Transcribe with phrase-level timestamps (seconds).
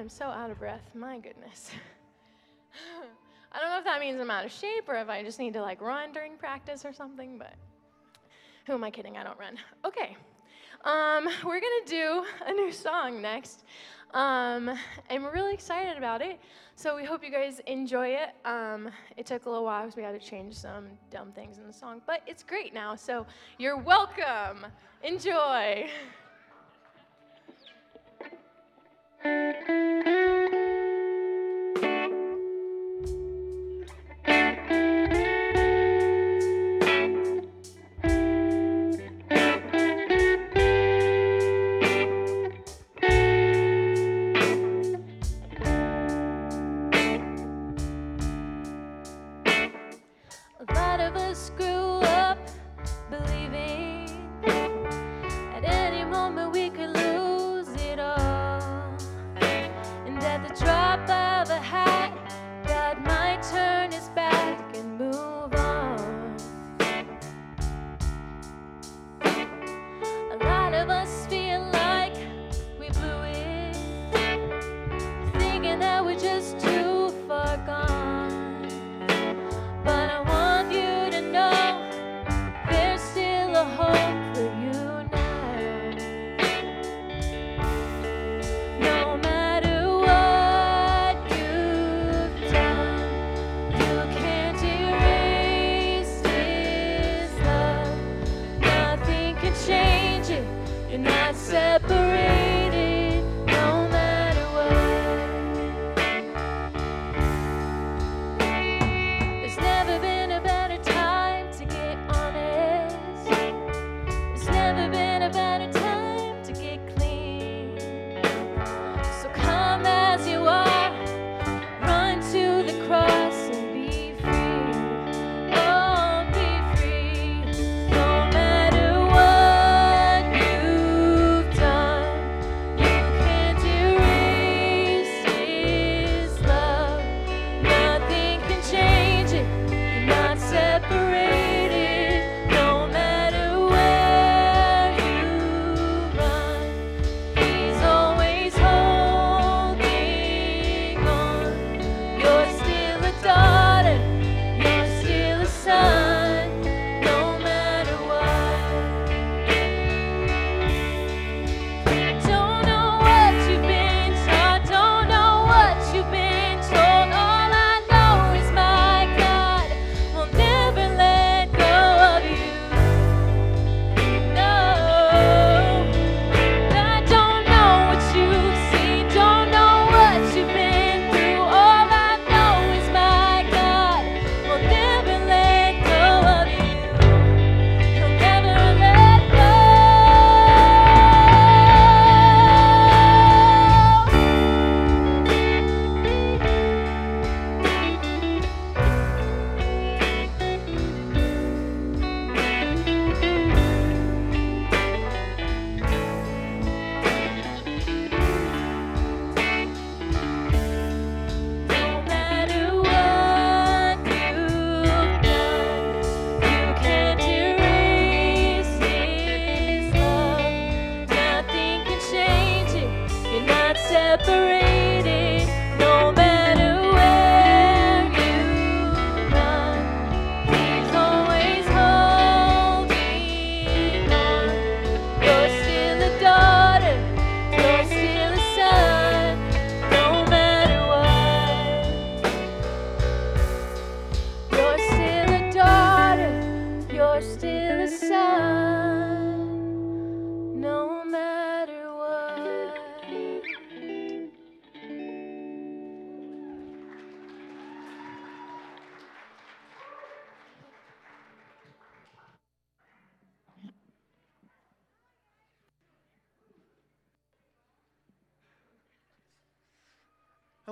[0.00, 0.80] I'm so out of breath.
[0.94, 1.70] My goodness.
[3.52, 5.52] I don't know if that means I'm out of shape or if I just need
[5.52, 7.52] to like run during practice or something, but
[8.66, 9.18] who am I kidding?
[9.18, 9.58] I don't run.
[9.84, 10.16] Okay.
[10.84, 13.64] Um, we're going to do a new song next.
[14.14, 14.70] Um,
[15.10, 16.40] and we're really excited about it.
[16.76, 18.30] So we hope you guys enjoy it.
[18.46, 21.66] Um, it took a little while because we had to change some dumb things in
[21.66, 22.94] the song, but it's great now.
[22.94, 23.26] So
[23.58, 24.64] you're welcome.
[25.02, 25.90] Enjoy.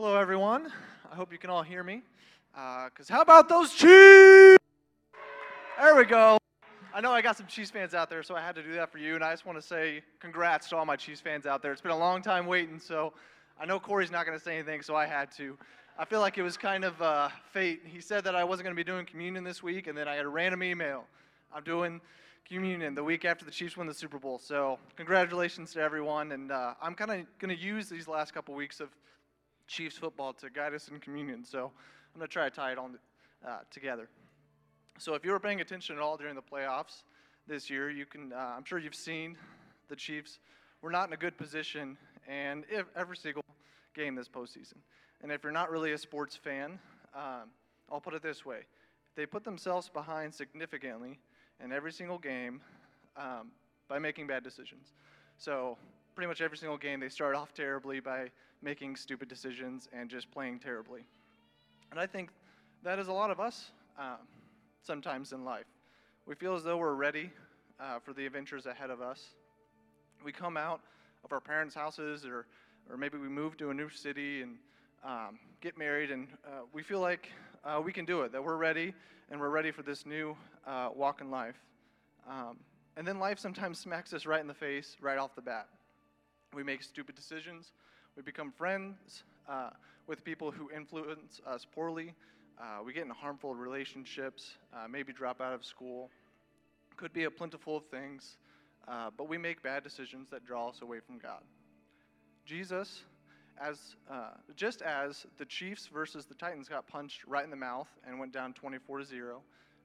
[0.01, 0.73] Hello, everyone.
[1.11, 2.03] I hope you can all hear me.
[2.55, 4.59] Because how about those Chiefs?
[5.77, 6.39] There we go.
[6.95, 8.93] I know I got some Chiefs fans out there, so I had to do that
[8.93, 9.17] for you.
[9.17, 11.73] And I just want to say congrats to all my Chiefs fans out there.
[11.73, 13.13] It's been a long time waiting, so
[13.61, 15.59] I know Corey's not going to say anything, so I had to.
[15.99, 17.83] I feel like it was kind of uh, fate.
[17.85, 20.15] He said that I wasn't going to be doing communion this week, and then I
[20.15, 21.07] had a random email.
[21.53, 22.01] I'm doing
[22.49, 24.39] communion the week after the Chiefs win the Super Bowl.
[24.39, 26.31] So, congratulations to everyone.
[26.31, 28.91] And uh, I'm kind of going to use these last couple weeks of
[29.69, 31.45] Chiefs football to guide us in communion.
[31.45, 31.71] So,
[32.15, 32.91] I'm going to try to tie it all
[33.47, 34.09] uh, together.
[34.99, 37.05] So, if you were paying attention at all during the playoffs
[37.47, 39.37] this year, you can, uh, I'm sure you've seen
[39.89, 40.41] the Chiefs
[40.83, 43.43] were not in a good position and if, every single
[43.95, 44.79] game this postseason.
[45.23, 46.79] And if you're not really a sports fan,
[47.15, 47.51] um,
[47.91, 48.61] I'll put it this way
[49.17, 51.19] they put themselves behind significantly
[51.63, 52.61] in every single game
[53.17, 53.51] um,
[53.89, 54.93] by making bad decisions.
[55.39, 55.77] So,
[56.15, 58.31] pretty much every single game, they start off terribly by
[58.63, 61.05] making stupid decisions and just playing terribly.
[61.91, 62.31] And I think
[62.83, 64.19] that is a lot of us um,
[64.83, 65.67] sometimes in life.
[66.27, 67.31] We feel as though we're ready
[67.81, 69.25] uh, for the adventures ahead of us.
[70.25, 70.81] We come out
[71.25, 72.47] of our parents' houses, or,
[72.91, 74.57] or maybe we move to a new city and
[75.05, 77.31] um, get married, and uh, we feel like
[77.65, 78.95] uh, we can do it, that we're ready,
[79.31, 81.57] and we're ready for this new uh, walk in life.
[82.29, 82.59] Um,
[82.97, 85.69] and then life sometimes smacks us right in the face right off the bat.
[86.53, 87.73] We make stupid decisions,
[88.19, 89.71] we become friends uh,
[90.09, 92.13] with people who influence us poorly,
[92.61, 96.11] uh, we get in harmful relationships, uh, maybe drop out of school.
[96.97, 98.37] Could be a plentiful of things,
[99.17, 101.43] but we make bad decisions that draw us away from God.
[102.45, 103.03] Jesus
[103.61, 107.89] as uh, just as the Chiefs versus the Texans got punched right in the mouth
[108.05, 109.43] and went down 24 to 0,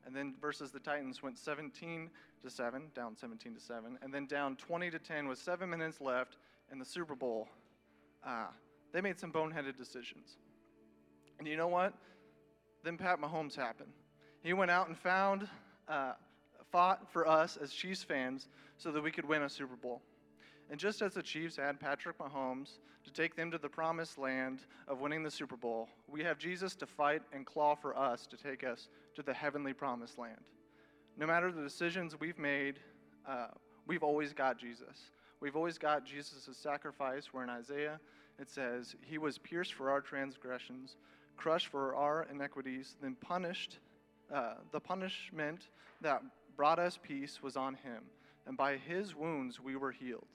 [0.07, 2.09] and then versus the Titans went 17
[2.43, 6.01] to 7, down 17 to 7, and then down 20 to 10 with seven minutes
[6.01, 6.37] left
[6.71, 7.47] in the Super Bowl.
[8.25, 8.47] Uh,
[8.91, 10.37] they made some boneheaded decisions.
[11.39, 11.93] And you know what?
[12.83, 13.91] Then Pat Mahomes happened.
[14.43, 15.47] He went out and found,
[15.87, 16.13] uh,
[16.71, 20.01] fought for us as Chiefs fans so that we could win a Super Bowl.
[20.69, 24.61] And just as the Chiefs had Patrick Mahomes to take them to the promised land
[24.87, 28.37] of winning the Super Bowl, we have Jesus to fight and claw for us to
[28.37, 30.41] take us to the heavenly promised land.
[31.17, 32.79] No matter the decisions we've made,
[33.27, 33.47] uh,
[33.85, 35.11] we've always got Jesus.
[35.43, 37.99] We've always got Jesus' sacrifice, where in Isaiah
[38.39, 40.95] it says, He was pierced for our transgressions,
[41.35, 43.79] crushed for our iniquities, then punished.
[44.33, 45.67] Uh, the punishment
[45.99, 46.21] that
[46.55, 48.03] brought us peace was on Him,
[48.47, 50.27] and by His wounds we were healed.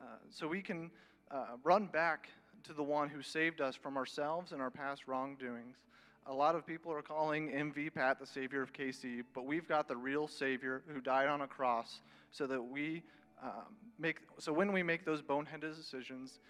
[0.00, 0.92] Uh, so we can
[1.32, 2.28] uh, run back
[2.62, 5.78] to the one who saved us from ourselves and our past wrongdoings.
[6.26, 9.88] A lot of people are calling MV Pat the Savior of KC, but we've got
[9.88, 13.02] the real Savior who died on a cross so that we
[13.42, 16.40] um, make, so when we make those boneheaded decisions,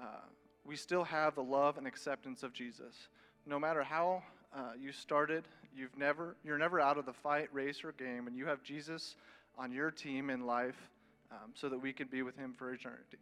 [0.00, 0.26] uh,
[0.64, 3.08] we still have the love and acceptance of Jesus.
[3.46, 4.22] No matter how
[4.54, 8.36] uh, you started, you've never, you're never out of the fight, race, or game, and
[8.36, 9.16] you have Jesus
[9.56, 10.90] on your team in life
[11.30, 13.18] um, so that we can be with him for eternity.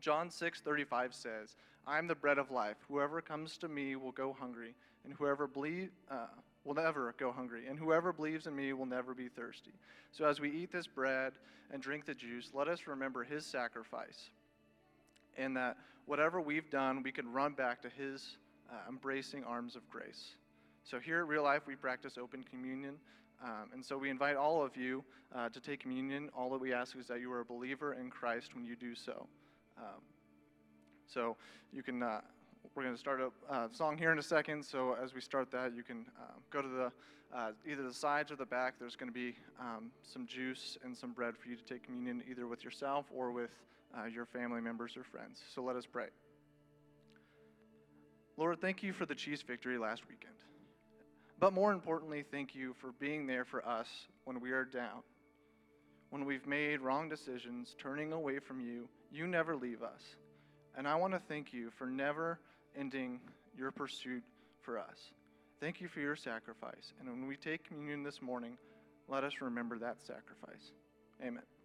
[0.00, 1.56] John 6:35 says,
[1.86, 2.76] "I am the bread of life.
[2.88, 6.26] Whoever comes to me will go hungry, and whoever believe uh,
[6.66, 9.72] will never go hungry, and whoever believes in me will never be thirsty."
[10.12, 11.32] So as we eat this bread
[11.72, 14.30] and drink the juice, let us remember his sacrifice,
[15.38, 18.36] and that whatever we've done, we can run back to his
[18.70, 20.34] uh, embracing arms of grace.
[20.84, 22.96] So here at Real Life, we practice open communion.
[23.44, 25.04] Um, and so we invite all of you
[25.34, 26.30] uh, to take communion.
[26.36, 28.94] All that we ask is that you are a believer in Christ when you do
[28.94, 29.26] so.
[29.76, 30.00] Um,
[31.06, 31.36] so
[31.72, 32.20] you can, uh,
[32.74, 34.64] we're going to start a uh, song here in a second.
[34.64, 36.92] So as we start that, you can um, go to the
[37.34, 38.74] uh, either the sides or the back.
[38.78, 42.22] There's going to be um, some juice and some bread for you to take communion
[42.30, 43.50] either with yourself or with
[43.96, 45.42] uh, your family members or friends.
[45.54, 46.06] So let us pray.
[48.36, 50.34] Lord, thank you for the Chiefs victory last weekend.
[51.38, 53.88] But more importantly, thank you for being there for us
[54.24, 55.02] when we are down.
[56.10, 60.02] When we've made wrong decisions, turning away from you, you never leave us.
[60.76, 62.38] And I want to thank you for never
[62.78, 63.20] ending
[63.56, 64.22] your pursuit
[64.62, 65.12] for us.
[65.60, 66.92] Thank you for your sacrifice.
[67.00, 68.58] And when we take communion this morning,
[69.08, 70.72] let us remember that sacrifice.
[71.22, 71.55] Amen.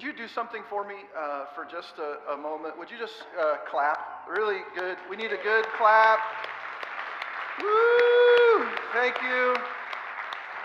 [0.00, 2.72] Would you do something for me uh, for just a, a, moment?
[2.78, 4.24] Would you just uh, clap?
[4.24, 4.96] Really good.
[5.10, 6.20] We need a good clap.
[7.60, 8.64] Woo!
[8.96, 9.52] Thank you.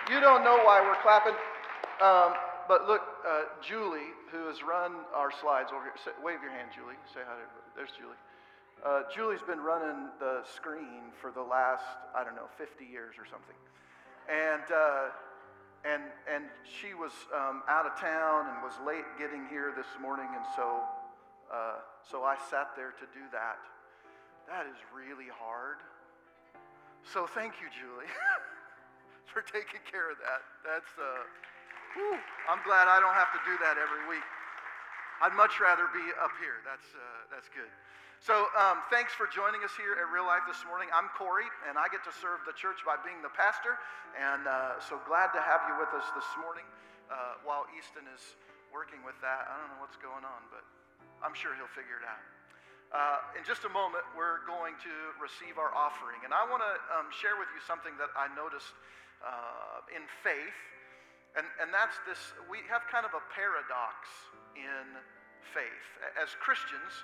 [0.07, 1.35] You don't know why we're clapping,
[1.99, 2.31] um,
[2.69, 5.99] but look, uh, Julie, who has run our slides over here.
[5.99, 6.95] Say, wave your hand, Julie.
[7.11, 7.67] Say hi to everybody.
[7.75, 8.21] There's Julie.
[8.87, 11.83] Uh, Julie's been running the screen for the last,
[12.15, 13.59] I don't know, 50 years or something.
[14.31, 15.11] And uh,
[15.85, 20.27] and and she was um, out of town and was late getting here this morning,
[20.33, 20.81] and so
[21.53, 23.61] uh, so I sat there to do that.
[24.49, 25.77] That is really hard.
[27.05, 28.09] So thank you, Julie,
[29.31, 30.41] for taking care of that.
[30.65, 31.21] That's uh,
[31.93, 32.17] whew,
[32.49, 34.25] I'm glad I don't have to do that every week.
[35.21, 36.65] I'd much rather be up here.
[36.65, 37.69] That's uh, that's good.
[38.23, 40.87] So, um, thanks for joining us here at Real Life this morning.
[40.95, 43.75] I'm Corey, and I get to serve the church by being the pastor.
[44.15, 46.65] And uh, so glad to have you with us this morning
[47.11, 48.23] uh, while Easton is
[48.71, 49.51] working with that.
[49.51, 50.63] I don't know what's going on, but
[51.21, 52.23] I'm sure he'll figure it out.
[52.95, 56.23] Uh, in just a moment, we're going to receive our offering.
[56.23, 58.73] And I want to um, share with you something that I noticed
[59.21, 60.57] uh, in faith.
[61.35, 64.07] And, and that's this we have kind of a paradox
[64.55, 64.97] in
[65.51, 65.85] faith.
[66.15, 66.95] As Christians,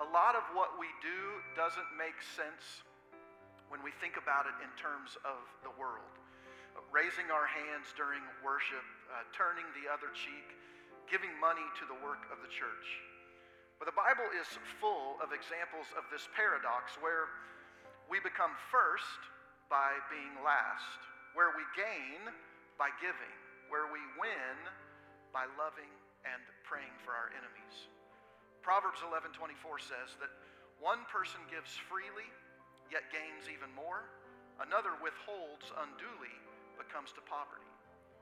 [0.00, 1.20] a lot of what we do
[1.56, 2.84] doesn't make sense
[3.72, 6.12] when we think about it in terms of the world.
[6.92, 10.54] Raising our hands during worship, uh, turning the other cheek,
[11.10, 12.88] giving money to the work of the church.
[13.76, 14.48] But the Bible is
[14.80, 17.28] full of examples of this paradox where
[18.08, 19.20] we become first
[19.68, 21.00] by being last,
[21.36, 22.32] where we gain
[22.80, 23.34] by giving,
[23.68, 24.56] where we win
[25.34, 25.90] by loving
[26.24, 27.95] and praying for our enemies.
[28.66, 30.34] Proverbs 11:24 says that
[30.82, 32.26] one person gives freely
[32.90, 34.10] yet gains even more,
[34.58, 36.34] another withholds unduly
[36.74, 37.70] but comes to poverty.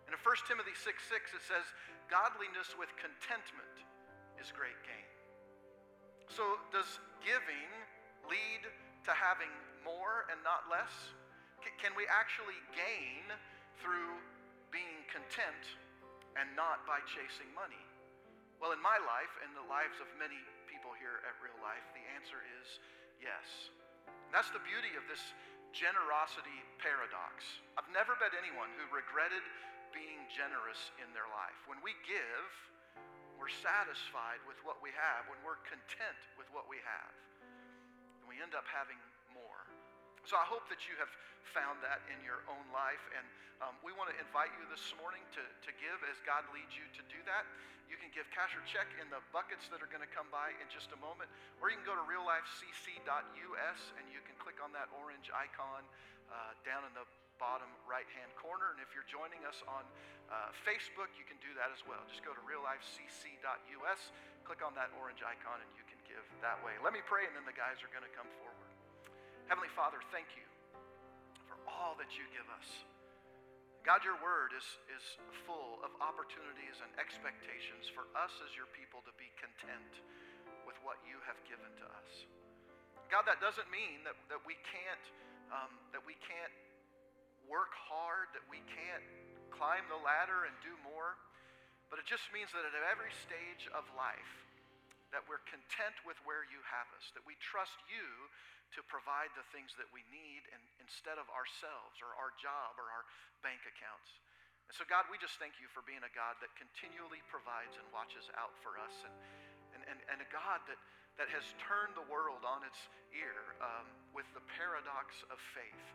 [0.04, 1.64] And in 1 Timothy 6 6, it says
[2.12, 3.72] godliness with contentment
[4.36, 5.08] is great gain.
[6.28, 7.72] So does giving
[8.28, 8.68] lead
[9.08, 10.92] to having more and not less?
[11.80, 13.24] can we actually gain
[13.80, 14.20] through
[14.68, 15.64] being content
[16.36, 17.83] and not by chasing money?
[18.64, 22.00] Well, in my life and the lives of many people here at Real Life, the
[22.16, 22.80] answer is
[23.20, 23.68] yes.
[24.32, 25.20] That's the beauty of this
[25.76, 27.44] generosity paradox.
[27.76, 29.44] I've never met anyone who regretted
[29.92, 31.60] being generous in their life.
[31.68, 32.48] When we give,
[33.36, 37.12] we're satisfied with what we have, when we're content with what we have,
[37.44, 38.96] and we end up having
[39.36, 39.63] more.
[40.24, 41.12] So I hope that you have
[41.52, 43.04] found that in your own life.
[43.12, 43.24] And
[43.60, 46.84] um, we want to invite you this morning to, to give as God leads you
[46.96, 47.44] to do that.
[47.92, 50.56] You can give cash or check in the buckets that are going to come by
[50.64, 51.28] in just a moment.
[51.60, 55.84] Or you can go to reallifecc.us and you can click on that orange icon
[56.32, 57.04] uh, down in the
[57.36, 58.72] bottom right hand corner.
[58.72, 59.84] And if you're joining us on
[60.32, 62.00] uh, Facebook, you can do that as well.
[62.08, 64.00] Just go to reallifecc.us,
[64.48, 66.80] click on that orange icon, and you can give that way.
[66.80, 68.53] Let me pray, and then the guys are going to come forward.
[69.46, 70.46] Heavenly Father, thank you
[71.44, 72.68] for all that you give us.
[73.84, 75.04] God, your word is, is
[75.44, 80.00] full of opportunities and expectations for us as your people to be content
[80.64, 82.10] with what you have given to us.
[83.12, 85.04] God, that doesn't mean that, that we can't
[85.52, 86.54] um, that we can't
[87.44, 89.04] work hard, that we can't
[89.52, 91.20] climb the ladder and do more,
[91.92, 94.32] but it just means that at every stage of life,
[95.14, 98.06] that we're content with where you have us, that we trust you
[98.74, 102.90] to provide the things that we need and, instead of ourselves or our job or
[102.90, 103.06] our
[103.46, 104.10] bank accounts.
[104.66, 107.86] And so, God, we just thank you for being a God that continually provides and
[107.94, 109.14] watches out for us and,
[109.78, 110.80] and, and, and a God that,
[111.22, 112.80] that has turned the world on its
[113.14, 115.86] ear um, with the paradox of faith.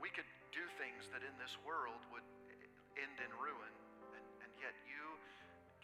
[0.00, 2.24] We could do things that in this world would
[2.96, 3.74] end in ruin,
[4.16, 5.20] and, and yet you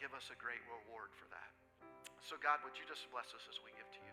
[0.00, 1.51] give us a great reward for that.
[2.22, 4.11] So, God, would you just bless us as we give to you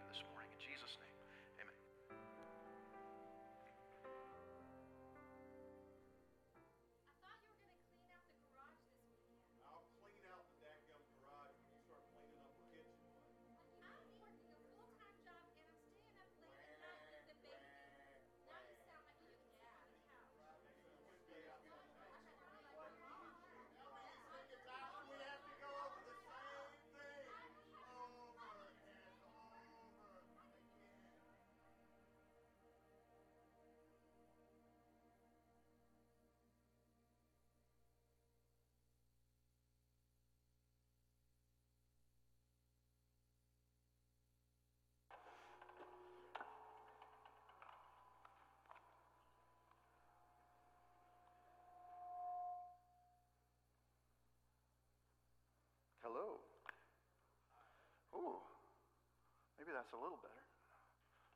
[59.70, 60.44] Maybe that's a little better.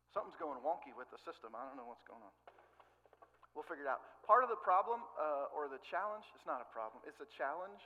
[0.09, 1.53] Something's going wonky with the system.
[1.53, 2.33] I don't know what's going on.
[3.53, 4.01] We'll figure it out.
[4.25, 7.77] Part of the problem uh, or the challenge, it's not a problem, it's a challenge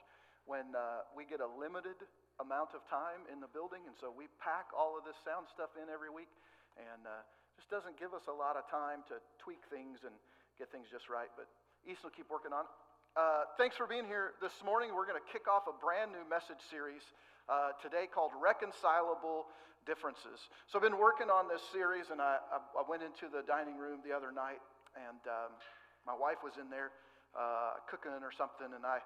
[0.47, 1.99] when uh, we get a limited
[2.39, 5.75] amount of time in the building, and so we pack all of this sound stuff
[5.75, 6.31] in every week,
[6.79, 7.27] and uh,
[7.60, 10.15] just doesn't give us a lot of time to tweak things and
[10.55, 11.27] get things just right.
[11.36, 11.51] But
[11.83, 12.71] Easton will keep working on it.
[13.19, 14.95] Uh, thanks for being here this morning.
[14.95, 17.03] We're going to kick off a brand new message series
[17.51, 19.51] uh, today called Reconcilable
[19.88, 20.52] Differences.
[20.67, 24.04] So I've been working on this series, and I, I, went into the dining room
[24.04, 24.60] the other night,
[25.00, 25.56] and um,
[26.04, 26.91] my wife was in there
[27.32, 29.00] uh, cooking or something, and I,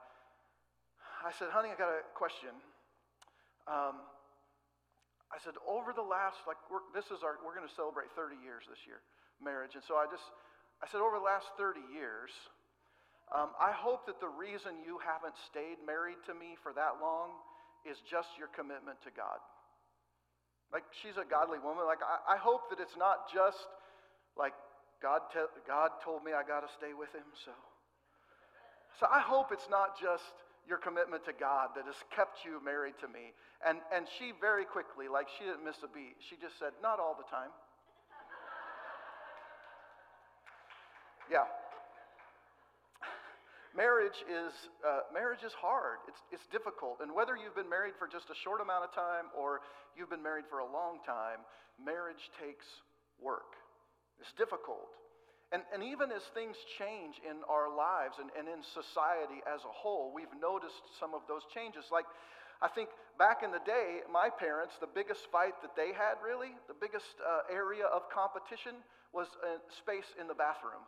[1.21, 2.57] I said, "Honey, I got a question."
[3.69, 4.01] Um,
[5.31, 8.35] I said, over the last, like, we're, this is our, we're going to celebrate 30
[8.43, 8.99] years this year,
[9.39, 9.79] marriage.
[9.79, 10.27] And so I just,
[10.83, 12.35] I said, over the last 30 years,
[13.31, 17.31] um, I hope that the reason you haven't stayed married to me for that long
[17.87, 19.39] is just your commitment to God.
[20.71, 21.83] Like, she's a godly woman.
[21.85, 23.67] Like, I, I hope that it's not just
[24.39, 24.55] like,
[25.03, 27.51] God, te- God told me I got to stay with him, so.
[28.99, 30.35] So I hope it's not just
[30.67, 33.33] your commitment to God that has kept you married to me.
[33.65, 36.99] And, and she very quickly, like she didn't miss a beat, she just said, Not
[36.99, 37.49] all the time.
[41.33, 41.49] yeah.
[43.71, 44.51] Marriage is,
[44.83, 46.03] uh, marriage is hard.
[46.07, 46.99] It's, it's difficult.
[46.99, 49.63] And whether you've been married for just a short amount of time or
[49.95, 51.47] you've been married for a long time,
[51.79, 52.67] marriage takes
[53.15, 53.55] work.
[54.19, 54.91] It's difficult.
[55.55, 59.71] And, and even as things change in our lives and, and in society as a
[59.71, 61.87] whole, we've noticed some of those changes.
[61.91, 62.07] Like,
[62.61, 66.55] I think back in the day, my parents, the biggest fight that they had really,
[66.67, 68.79] the biggest uh, area of competition
[69.11, 70.83] was uh, space in the bathroom.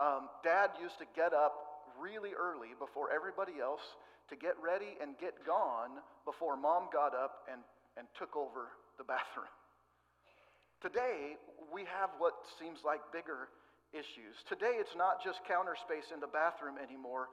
[0.00, 3.84] Um, Dad used to get up really early before everybody else
[4.30, 7.60] to get ready and get gone before mom got up and,
[7.98, 9.52] and took over the bathroom.
[10.80, 11.36] Today,
[11.70, 13.52] we have what seems like bigger
[13.92, 14.34] issues.
[14.48, 17.28] Today, it's not just counter space in the bathroom anymore.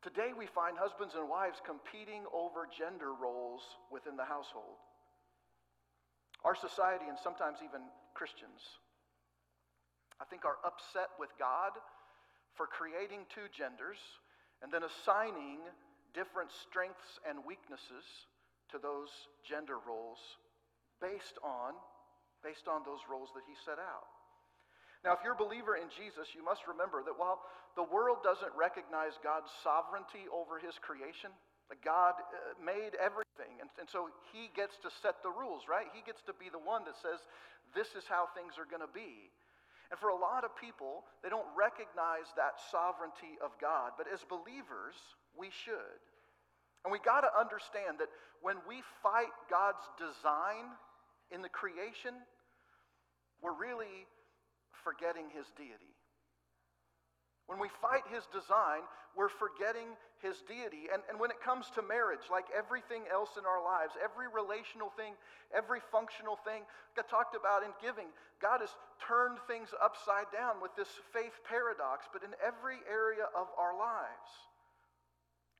[0.00, 3.60] Today, we find husbands and wives competing over gender roles
[3.92, 4.80] within the household.
[6.40, 7.84] Our society, and sometimes even
[8.16, 8.64] Christians,
[10.20, 11.72] I think, are upset with God
[12.54, 13.98] for creating two genders
[14.60, 15.64] and then assigning
[16.12, 18.04] different strengths and weaknesses
[18.70, 19.08] to those
[19.42, 20.20] gender roles
[21.00, 21.74] based on
[22.40, 24.08] based on those roles that he set out.
[25.04, 27.40] Now, if you're a believer in Jesus, you must remember that while
[27.76, 31.32] the world doesn't recognize God's sovereignty over his creation,
[31.72, 33.60] that God uh, made everything.
[33.60, 35.88] And, and so he gets to set the rules, right?
[35.92, 37.20] He gets to be the one that says,
[37.72, 39.32] this is how things are going to be.
[39.90, 43.98] And for a lot of people, they don't recognize that sovereignty of God.
[43.98, 44.94] But as believers,
[45.34, 45.98] we should.
[46.84, 48.08] And we got to understand that
[48.40, 50.70] when we fight God's design
[51.34, 52.14] in the creation,
[53.42, 54.06] we're really
[54.84, 55.89] forgetting his deity.
[57.50, 58.86] When we fight his design,
[59.18, 60.86] we're forgetting his deity.
[60.86, 64.94] And, and when it comes to marriage, like everything else in our lives, every relational
[64.94, 65.18] thing,
[65.50, 66.62] every functional thing,
[66.94, 68.06] got talked about in giving,
[68.38, 68.70] God has
[69.02, 74.30] turned things upside down with this faith paradox, but in every area of our lives.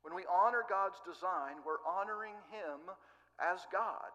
[0.06, 2.86] When we honor God's design, we're honoring him
[3.42, 4.14] as God.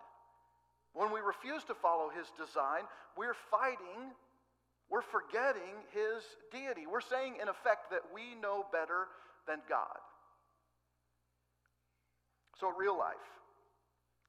[0.95, 2.88] When we refuse to follow his design,
[3.19, 4.15] we're fighting,
[4.89, 6.21] we're forgetting his
[6.51, 6.85] deity.
[6.85, 9.09] We're saying, in effect, that we know better
[9.47, 9.97] than God.
[12.59, 13.29] So, real life,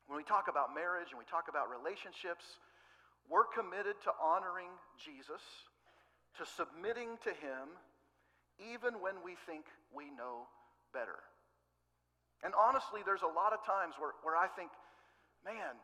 [0.06, 2.44] when we talk about marriage and we talk about relationships,
[3.28, 5.42] we're committed to honoring Jesus,
[6.38, 7.74] to submitting to him,
[8.58, 10.48] even when we think we know
[10.94, 11.20] better.
[12.44, 14.70] And honestly, there's a lot of times where, where I think,
[15.44, 15.76] man,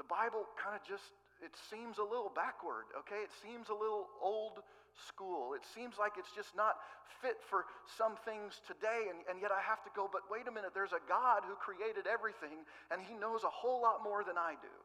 [0.00, 1.04] the Bible kind of just,
[1.38, 3.22] it seems a little backward, okay?
[3.22, 4.58] It seems a little old
[5.06, 5.54] school.
[5.54, 6.82] It seems like it's just not
[7.22, 10.54] fit for some things today, and, and yet I have to go, but wait a
[10.54, 14.34] minute, there's a God who created everything, and he knows a whole lot more than
[14.34, 14.76] I do.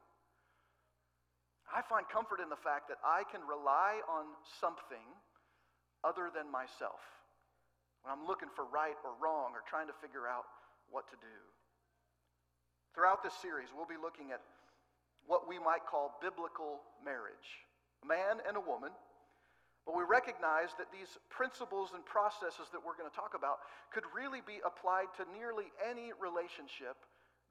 [1.73, 4.29] I find comfort in the fact that I can rely on
[4.61, 5.09] something
[6.05, 7.01] other than myself
[8.05, 10.45] when I'm looking for right or wrong or trying to figure out
[10.91, 11.39] what to do.
[12.93, 14.43] Throughout this series, we'll be looking at
[15.27, 17.63] what we might call biblical marriage
[18.03, 18.91] a man and a woman.
[19.87, 24.07] But we recognize that these principles and processes that we're going to talk about could
[24.15, 26.95] really be applied to nearly any relationship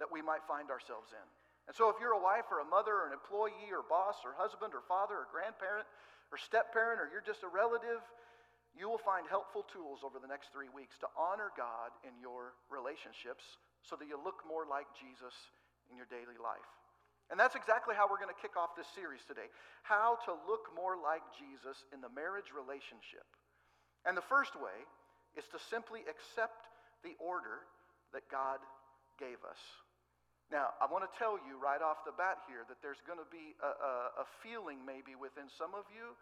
[0.01, 1.27] that we might find ourselves in.
[1.69, 4.33] And so, if you're a wife or a mother or an employee or boss or
[4.33, 5.85] husband or father or grandparent
[6.33, 8.01] or step parent or you're just a relative,
[8.73, 12.57] you will find helpful tools over the next three weeks to honor God in your
[12.73, 15.37] relationships so that you look more like Jesus
[15.93, 16.67] in your daily life.
[17.33, 19.49] And that's exactly how we're going to kick off this series today
[19.89, 23.25] how to look more like Jesus in the marriage relationship.
[24.05, 24.77] And the first way
[25.33, 26.69] is to simply accept
[27.01, 27.65] the order
[28.13, 28.61] that God
[29.17, 29.57] gave us.
[30.53, 33.31] Now, I want to tell you right off the bat here that there's going to
[33.33, 33.93] be a, a,
[34.23, 36.13] a feeling maybe within some of you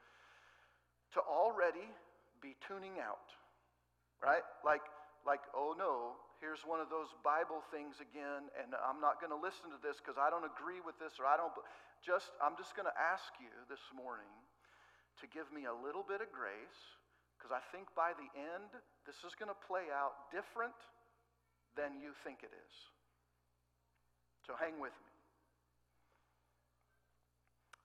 [1.19, 1.91] to already
[2.39, 3.27] be tuning out,
[4.23, 4.47] right?
[4.63, 4.87] Like,
[5.27, 9.39] like, oh no, here's one of those Bible things again, and I'm not going to
[9.39, 11.53] listen to this because I don't agree with this or I don't.
[12.01, 14.33] Just, I'm just going to ask you this morning
[15.21, 16.81] to give me a little bit of grace
[17.37, 18.73] because I think by the end,
[19.05, 20.77] this is going to play out different
[21.77, 22.75] than you think it is.
[24.49, 25.13] So hang with me.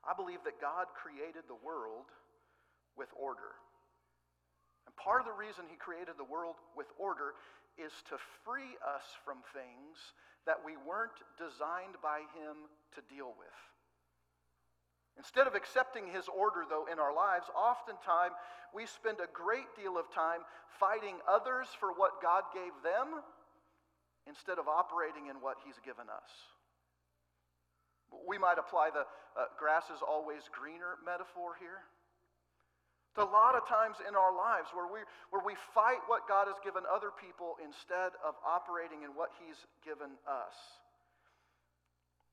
[0.07, 2.07] I believe that God created the world
[2.95, 3.59] with order.
[4.87, 7.35] And part of the reason he created the world with order
[7.77, 9.97] is to free us from things
[10.45, 13.59] that we weren't designed by him to deal with.
[15.17, 18.35] Instead of accepting his order, though, in our lives, oftentimes
[18.75, 20.43] we spend a great deal of time
[20.75, 23.23] fighting others for what God gave them
[24.27, 26.31] instead of operating in what he's given us.
[28.27, 31.83] We might apply the uh, grass is always greener metaphor here.
[33.15, 34.99] A lot of times in our lives where we,
[35.31, 39.55] where we fight what God has given other people instead of operating in what He's
[39.87, 40.55] given us.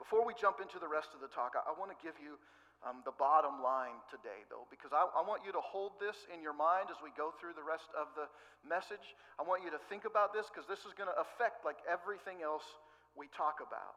[0.02, 2.34] Before we jump into the rest of the talk, I, I want to give you
[2.82, 6.42] um, the bottom line today, though, because I, I want you to hold this in
[6.42, 8.26] your mind as we go through the rest of the
[8.66, 9.14] message.
[9.38, 12.42] I want you to think about this because this is going to affect like everything
[12.42, 12.66] else
[13.14, 13.94] we talk about.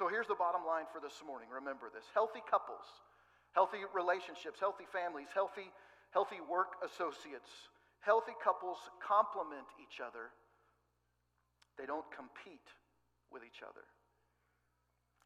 [0.00, 1.52] So here's the bottom line for this morning.
[1.52, 2.84] Remember this healthy couples,
[3.52, 5.68] healthy relationships, healthy families, healthy
[6.10, 7.50] healthy work associates.
[8.00, 10.30] Healthy couples complement each other,
[11.74, 12.70] they don't compete
[13.34, 13.82] with each other.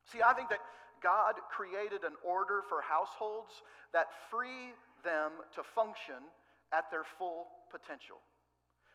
[0.08, 0.64] See, I think that
[1.02, 3.62] God created an order for households
[3.92, 4.72] that free
[5.04, 6.20] them to function
[6.72, 8.20] at their full potential.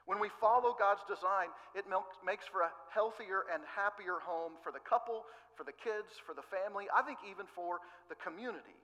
[0.05, 1.85] When we follow God's design, it
[2.21, 5.25] makes for a healthier and happier home for the couple,
[5.57, 8.77] for the kids, for the family, I think even for the community.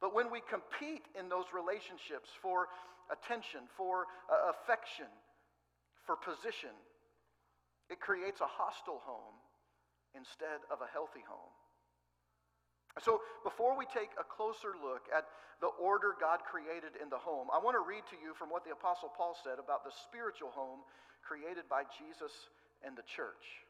[0.00, 2.72] But when we compete in those relationships for
[3.12, 5.08] attention, for uh, affection,
[6.08, 6.72] for position,
[7.92, 9.36] it creates a hostile home
[10.16, 11.52] instead of a healthy home.
[12.98, 15.22] So, before we take a closer look at
[15.62, 18.66] the order God created in the home, I want to read to you from what
[18.66, 20.82] the Apostle Paul said about the spiritual home
[21.22, 22.34] created by Jesus
[22.82, 23.62] and the church.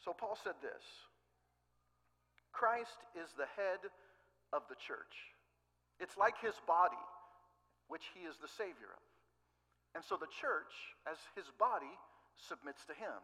[0.00, 0.80] So, Paul said this
[2.56, 3.84] Christ is the head
[4.56, 5.12] of the church.
[6.00, 7.00] It's like his body,
[7.92, 9.04] which he is the Savior of.
[9.92, 10.72] And so the church,
[11.04, 11.92] as his body,
[12.40, 13.20] submits to him.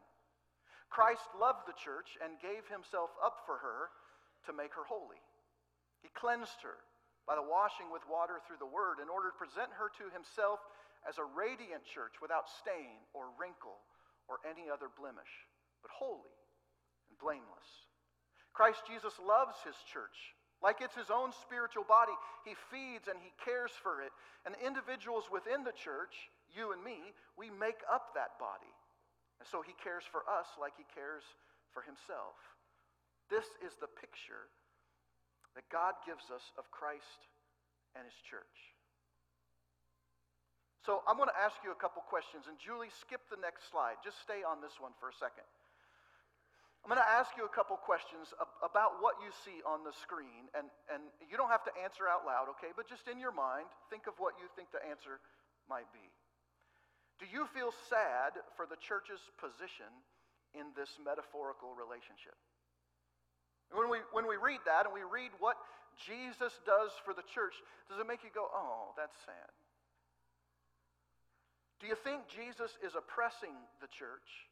[0.93, 3.89] Christ loved the church and gave himself up for her
[4.45, 5.21] to make her holy.
[6.05, 6.77] He cleansed her
[7.25, 10.61] by the washing with water through the word in order to present her to himself
[11.09, 13.81] as a radiant church without stain or wrinkle
[14.29, 15.33] or any other blemish,
[15.81, 16.37] but holy
[17.09, 17.92] and blameless.
[18.53, 20.37] Christ Jesus loves his church.
[20.63, 22.15] Like it's his own spiritual body,
[22.47, 24.15] he feeds and he cares for it.
[24.47, 28.71] And individuals within the church, you and me, we make up that body.
[29.43, 31.27] And so he cares for us like he cares
[31.75, 32.39] for himself.
[33.27, 34.47] This is the picture
[35.59, 37.27] that God gives us of Christ
[37.99, 38.73] and his church.
[40.87, 42.47] So I'm going to ask you a couple questions.
[42.51, 44.03] And Julie, skip the next slide.
[44.03, 45.47] Just stay on this one for a second.
[46.83, 50.51] I'm going to ask you a couple questions about what you see on the screen.
[50.51, 52.75] And, and you don't have to answer out loud, okay?
[52.75, 55.23] But just in your mind, think of what you think the answer
[55.71, 56.03] might be.
[57.23, 59.87] Do you feel sad for the church's position
[60.59, 62.35] in this metaphorical relationship?
[63.71, 65.55] When we, when we read that and we read what
[66.03, 67.55] Jesus does for the church,
[67.87, 69.55] does it make you go, oh, that's sad?
[71.79, 74.51] Do you think Jesus is oppressing the church?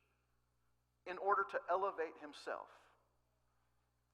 [1.06, 2.68] In order to elevate himself?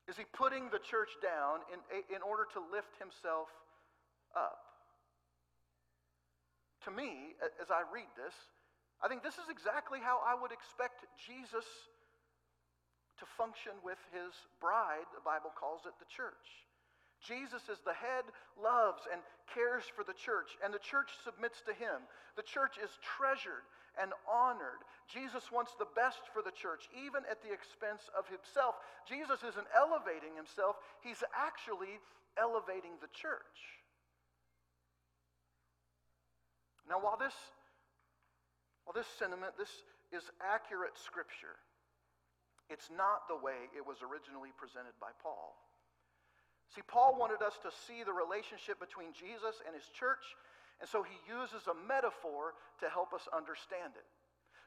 [0.07, 1.83] Is he putting the church down in,
[2.14, 3.51] in order to lift himself
[4.35, 4.62] up?
[6.87, 8.35] To me, as I read this,
[9.03, 11.66] I think this is exactly how I would expect Jesus
[13.18, 14.31] to function with his
[14.62, 15.11] bride.
[15.11, 16.66] The Bible calls it the church.
[17.18, 19.18] Jesus is the head, loves and
[19.51, 22.05] cares for the church, and the church submits to him.
[22.37, 23.66] The church is treasured
[24.00, 24.85] and honored.
[25.09, 28.76] Jesus wants the best for the church, even at the expense of himself.
[29.09, 32.00] Jesus isn't elevating himself, he's actually
[32.37, 33.80] elevating the church.
[36.88, 37.35] Now, while this,
[38.85, 39.72] while this sentiment, this
[40.14, 41.59] is accurate scripture,
[42.68, 45.54] It's not the way it was originally presented by Paul.
[46.74, 50.35] See, Paul wanted us to see the relationship between Jesus and his church,
[50.81, 54.05] and so he uses a metaphor to help us understand it.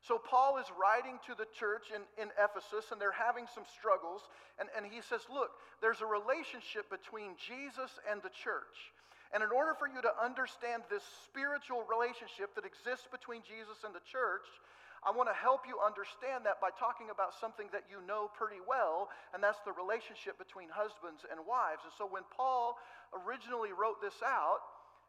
[0.02, 4.24] So, Paul is writing to the church in, in Ephesus, and they're having some struggles.
[4.56, 5.52] And, and he says, Look,
[5.84, 8.95] there's a relationship between Jesus and the church.
[9.36, 13.93] And in order for you to understand this spiritual relationship that exists between Jesus and
[13.93, 14.48] the church,
[15.04, 18.60] I want to help you understand that by talking about something that you know pretty
[18.60, 21.86] well, and that's the relationship between husbands and wives.
[21.88, 22.76] And so when Paul
[23.13, 24.63] originally wrote this out,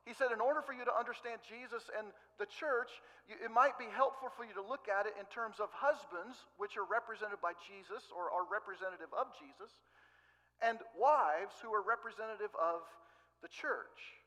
[0.09, 2.09] he said, in order for you to understand Jesus and
[2.41, 2.89] the church,
[3.29, 6.41] you, it might be helpful for you to look at it in terms of husbands,
[6.57, 9.69] which are represented by Jesus or are representative of Jesus,
[10.65, 12.81] and wives, who are representative of
[13.45, 14.21] the church.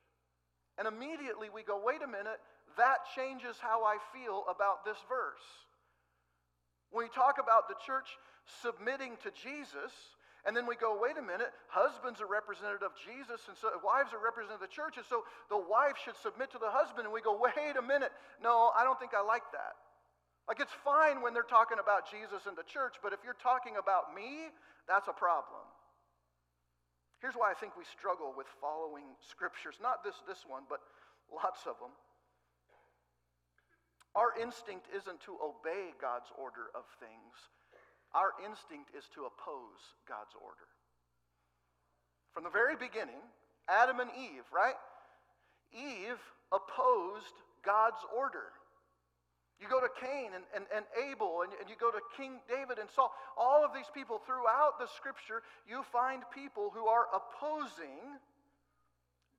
[0.78, 2.42] And immediately we go, wait a minute,
[2.78, 5.46] that changes how I feel about this verse.
[6.90, 8.10] When we talk about the church
[8.62, 9.94] submitting to Jesus,
[10.44, 14.12] and then we go, wait a minute, husbands are representative of Jesus, and so wives
[14.12, 17.08] are representative of the church, and so the wife should submit to the husband.
[17.08, 18.12] And we go, wait a minute,
[18.44, 19.80] no, I don't think I like that.
[20.48, 23.80] Like it's fine when they're talking about Jesus and the church, but if you're talking
[23.80, 24.52] about me,
[24.84, 25.64] that's a problem.
[27.24, 29.80] Here's why I think we struggle with following scriptures.
[29.80, 30.84] Not this, this one, but
[31.32, 31.96] lots of them.
[34.12, 37.34] Our instinct isn't to obey God's order of things,
[38.14, 40.70] our instinct is to oppose God's order.
[42.34, 43.22] From the very beginning,
[43.70, 44.78] Adam and Eve, right?
[45.74, 46.22] Eve
[46.54, 47.34] opposed
[47.66, 48.54] God's order.
[49.62, 52.80] You go to Cain and, and, and Abel, and, and you go to King David
[52.80, 53.14] and Saul.
[53.38, 58.20] All of these people throughout the scripture, you find people who are opposing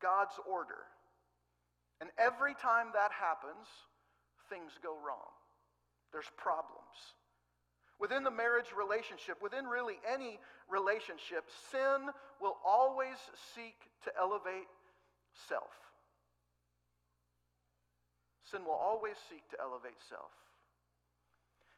[0.00, 0.86] God's order.
[2.00, 3.66] And every time that happens,
[4.48, 5.30] things go wrong.
[6.12, 6.94] There's problems.
[8.00, 13.16] Within the marriage relationship, within really any relationship, sin will always
[13.54, 14.68] seek to elevate
[15.48, 15.70] self.
[18.50, 20.34] Sin will always seek to elevate self.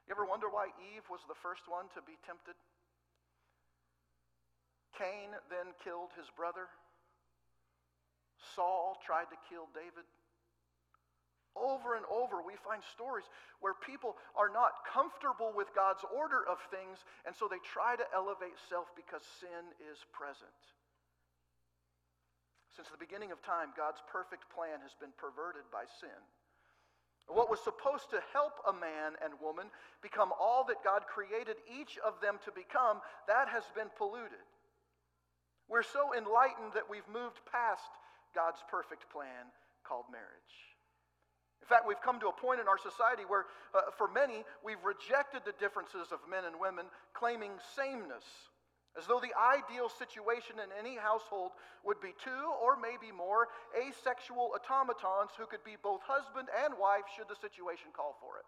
[0.09, 2.57] You ever wonder why Eve was the first one to be tempted?
[4.96, 6.70] Cain then killed his brother.
[8.55, 10.09] Saul tried to kill David.
[11.57, 13.25] Over and over, we find stories
[13.64, 18.05] where people are not comfortable with God's order of things, and so they try to
[18.12, 20.53] elevate self because sin is present.
[22.77, 26.21] Since the beginning of time, God's perfect plan has been perverted by sin.
[27.27, 29.73] What was supposed to help a man and woman
[30.05, 34.45] become all that God created each of them to become, that has been polluted.
[35.69, 37.90] We're so enlightened that we've moved past
[38.35, 39.51] God's perfect plan
[39.83, 40.75] called marriage.
[41.62, 44.83] In fact, we've come to a point in our society where, uh, for many, we've
[44.85, 48.23] rejected the differences of men and women, claiming sameness,
[48.95, 54.55] as though the ideal situation in any household would be two or maybe more asexual
[54.55, 58.47] automatons who could be both husband and wife should the situation call for it.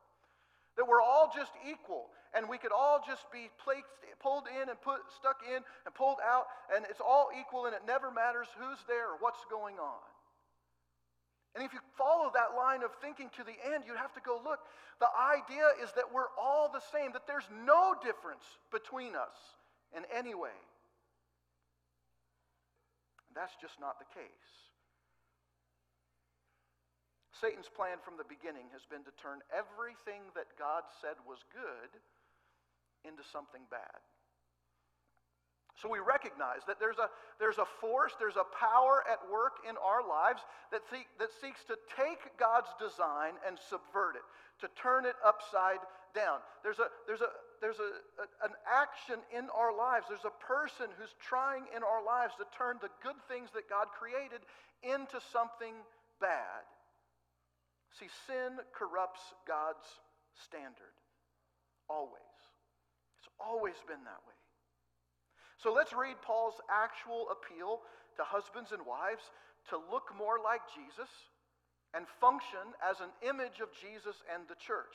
[0.78, 3.90] That we're all just equal, and we could all just be placed,
[4.22, 7.82] pulled in and put, stuck in and pulled out, and it's all equal, and it
[7.82, 9.98] never matters who's there or what's going on.
[11.58, 14.38] And if you follow that line of thinking to the end, you'd have to go
[14.38, 14.62] look.
[15.02, 19.34] The idea is that we're all the same, that there's no difference between us
[19.90, 20.54] in any way.
[23.26, 24.70] And that's just not the case.
[27.34, 31.90] Satan's plan from the beginning has been to turn everything that God said was good
[33.02, 33.98] into something bad.
[35.78, 37.06] So we recognize that there's a,
[37.38, 40.42] there's a force, there's a power at work in our lives
[40.74, 44.26] that, that seeks to take God's design and subvert it,
[44.58, 45.78] to turn it upside
[46.18, 46.42] down.
[46.66, 47.30] There's, a, there's, a,
[47.62, 52.02] there's a, a, an action in our lives, there's a person who's trying in our
[52.02, 54.42] lives to turn the good things that God created
[54.82, 55.78] into something
[56.18, 56.66] bad.
[57.94, 59.86] See, sin corrupts God's
[60.34, 60.94] standard.
[61.86, 62.34] Always.
[63.22, 64.37] It's always been that way.
[65.58, 67.82] So let's read Paul's actual appeal
[68.16, 69.26] to husbands and wives
[69.70, 71.10] to look more like Jesus
[71.94, 74.94] and function as an image of Jesus and the church.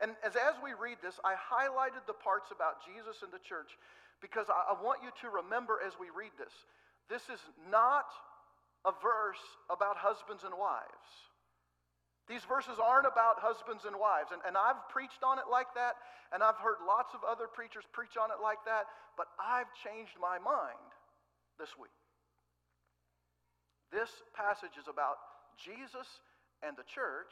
[0.00, 3.76] And as, as we read this, I highlighted the parts about Jesus and the church
[4.20, 6.52] because I, I want you to remember as we read this
[7.10, 8.08] this is not
[8.88, 11.08] a verse about husbands and wives.
[12.24, 14.32] These verses aren't about husbands and wives.
[14.32, 16.00] And, and I've preached on it like that,
[16.32, 20.16] and I've heard lots of other preachers preach on it like that, but I've changed
[20.16, 20.90] my mind
[21.60, 21.92] this week.
[23.92, 25.20] This passage is about
[25.60, 26.08] Jesus
[26.64, 27.30] and the church,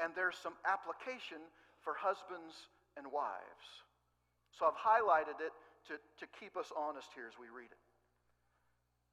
[0.00, 1.44] and there's some application
[1.84, 2.56] for husbands
[2.96, 3.68] and wives.
[4.56, 5.52] So I've highlighted it
[5.92, 7.82] to, to keep us honest here as we read it.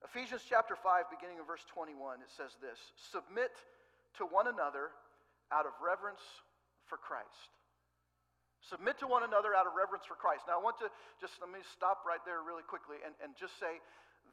[0.03, 2.79] Ephesians chapter 5, beginning in verse 21, it says this
[3.11, 3.51] Submit
[4.17, 4.93] to one another
[5.51, 6.21] out of reverence
[6.85, 7.51] for Christ.
[8.63, 10.47] Submit to one another out of reverence for Christ.
[10.47, 10.87] Now, I want to
[11.19, 13.83] just let me stop right there really quickly and, and just say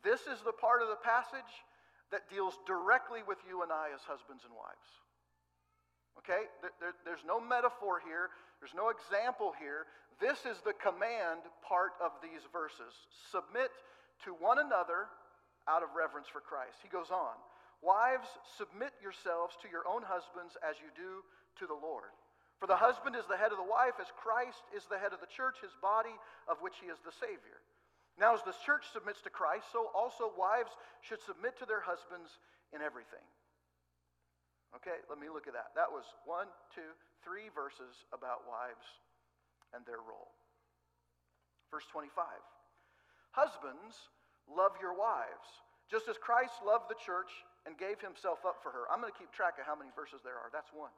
[0.07, 1.51] this is the part of the passage
[2.15, 4.89] that deals directly with you and I as husbands and wives.
[6.23, 6.47] Okay?
[6.63, 8.31] There, there, there's no metaphor here,
[8.63, 9.91] there's no example here.
[10.23, 12.93] This is the command part of these verses.
[13.33, 13.73] Submit
[14.29, 15.09] to one another
[15.67, 16.77] out of reverence for Christ.
[16.85, 17.35] He goes on
[17.81, 18.29] Wives,
[18.61, 21.25] submit yourselves to your own husbands as you do
[21.59, 22.13] to the Lord.
[22.61, 25.25] For the husband is the head of the wife, as Christ is the head of
[25.25, 26.13] the church, his body,
[26.45, 27.65] of which he is the Savior.
[28.21, 32.37] Now, as the church submits to Christ, so also wives should submit to their husbands
[32.77, 33.25] in everything.
[34.77, 35.73] Okay, let me look at that.
[35.73, 36.93] That was one, two,
[37.25, 38.85] three verses about wives
[39.73, 40.37] and their role.
[41.73, 42.29] Verse 25
[43.33, 43.97] Husbands,
[44.45, 47.33] love your wives, just as Christ loved the church
[47.67, 48.89] and gave himself up for her.
[48.89, 50.49] I'm going to keep track of how many verses there are.
[50.53, 50.93] That's one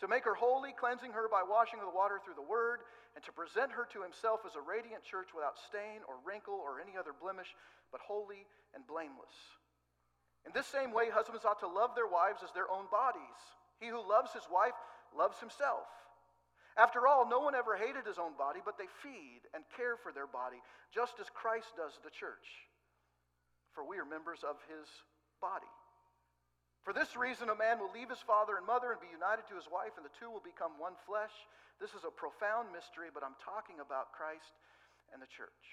[0.00, 2.84] to make her holy, cleansing her by washing of the water through the word,
[3.16, 6.84] and to present her to himself as a radiant church without stain or wrinkle or
[6.84, 7.56] any other blemish,
[7.88, 8.44] but holy
[8.76, 9.32] and blameless.
[10.44, 13.40] In this same way, husbands ought to love their wives as their own bodies.
[13.80, 14.76] He who loves his wife
[15.16, 15.88] loves himself.
[16.76, 20.12] After all, no one ever hated his own body, but they feed and care for
[20.12, 20.60] their body,
[20.92, 22.68] just as Christ does the church.
[23.72, 24.84] For we are members of his
[25.46, 25.70] body.
[26.82, 29.58] For this reason, a man will leave his father and mother and be united to
[29.58, 31.34] his wife, and the two will become one flesh.
[31.78, 34.54] This is a profound mystery, but I'm talking about Christ
[35.10, 35.66] and the church.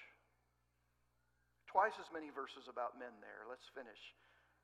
[1.70, 3.46] Twice as many verses about men there.
[3.46, 3.98] Let's finish.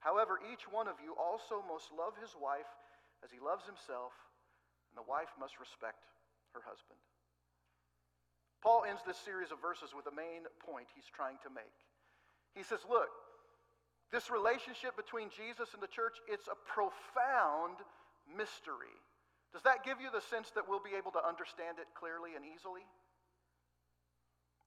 [0.02, 2.70] However, each one of you also must love his wife
[3.22, 4.14] as he loves himself,
[4.90, 6.02] and the wife must respect
[6.54, 6.98] her husband.
[8.58, 11.78] Paul ends this series of verses with a main point he's trying to make.
[12.58, 13.08] He says, Look,
[14.12, 17.78] this relationship between Jesus and the church, it's a profound
[18.26, 18.94] mystery.
[19.54, 22.42] Does that give you the sense that we'll be able to understand it clearly and
[22.46, 22.86] easily?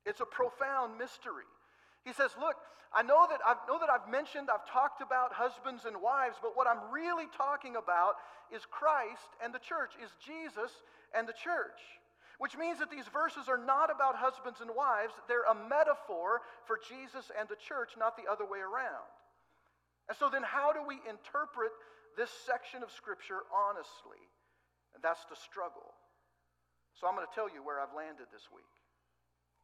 [0.05, 1.47] It's a profound mystery.
[2.03, 2.59] He says, Look,
[2.91, 6.55] I know that, I've, know that I've mentioned, I've talked about husbands and wives, but
[6.55, 8.19] what I'm really talking about
[8.53, 10.69] is Christ and the church, is Jesus
[11.15, 11.79] and the church.
[12.37, 16.77] Which means that these verses are not about husbands and wives, they're a metaphor for
[16.77, 19.09] Jesus and the church, not the other way around.
[20.09, 21.71] And so then, how do we interpret
[22.17, 24.19] this section of Scripture honestly?
[24.93, 25.95] And that's the struggle.
[26.93, 28.69] So I'm going to tell you where I've landed this week.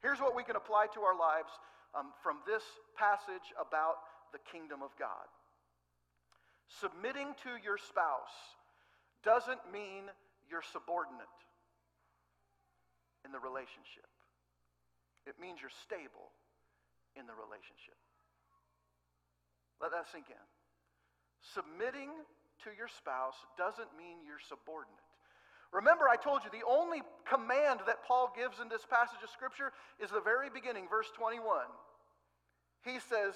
[0.01, 1.51] Here's what we can apply to our lives
[1.93, 2.63] um, from this
[2.95, 3.99] passage about
[4.31, 5.27] the kingdom of God.
[6.79, 8.55] Submitting to your spouse
[9.25, 10.07] doesn't mean
[10.47, 11.27] you're subordinate
[13.27, 14.07] in the relationship,
[15.27, 16.31] it means you're stable
[17.19, 17.98] in the relationship.
[19.81, 20.45] Let that sink in.
[21.41, 22.11] Submitting
[22.63, 24.99] to your spouse doesn't mean you're subordinate.
[25.71, 29.71] Remember, I told you the only command that Paul gives in this passage of Scripture
[30.01, 31.45] is the very beginning, verse 21.
[32.83, 33.35] He says,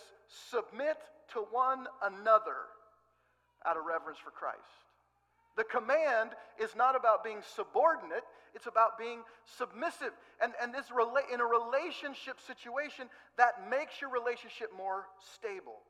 [0.49, 0.97] Submit
[1.33, 2.67] to one another
[3.65, 4.59] out of reverence for Christ.
[5.55, 8.25] The command is not about being subordinate,
[8.55, 10.11] it's about being submissive.
[10.41, 15.05] And, and this rela- in a relationship situation, that makes your relationship more
[15.37, 15.85] stable.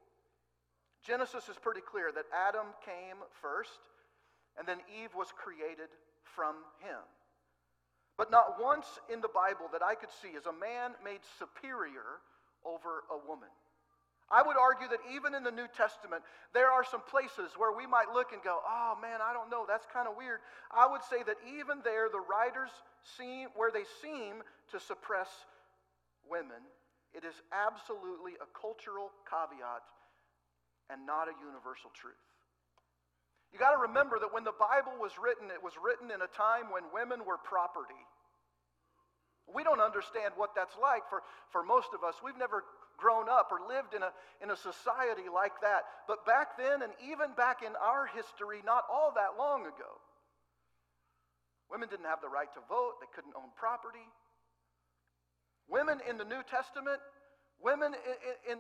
[1.04, 3.80] Genesis is pretty clear that Adam came first,
[4.58, 5.92] and then Eve was created
[6.24, 7.04] from him.
[8.18, 12.24] But not once in the Bible that I could see is a man made superior
[12.64, 13.50] over a woman.
[14.32, 16.24] I would argue that even in the New Testament,
[16.54, 19.66] there are some places where we might look and go, oh man, I don't know,
[19.68, 20.40] that's kind of weird.
[20.72, 22.72] I would say that even there, the writers
[23.18, 24.40] seem, where they seem
[24.72, 25.30] to suppress
[26.30, 26.64] women,
[27.14, 29.84] it is absolutely a cultural caveat
[30.90, 32.20] and not a universal truth.
[33.54, 36.32] You got to remember that when the Bible was written, it was written in a
[36.34, 38.02] time when women were property.
[39.46, 41.22] We don't understand what that's like for,
[41.54, 42.18] for most of us.
[42.24, 42.66] We've never
[42.98, 44.10] grown up or lived in a,
[44.42, 45.86] in a society like that.
[46.08, 50.02] But back then, and even back in our history, not all that long ago,
[51.70, 54.08] women didn't have the right to vote, they couldn't own property.
[55.70, 57.00] Women in the New Testament
[57.62, 58.60] Women in, in,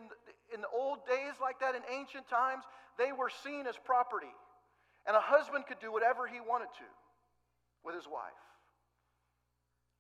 [0.54, 2.64] in the old days, like that, in ancient times,
[2.98, 4.32] they were seen as property.
[5.06, 6.90] And a husband could do whatever he wanted to
[7.84, 8.44] with his wife.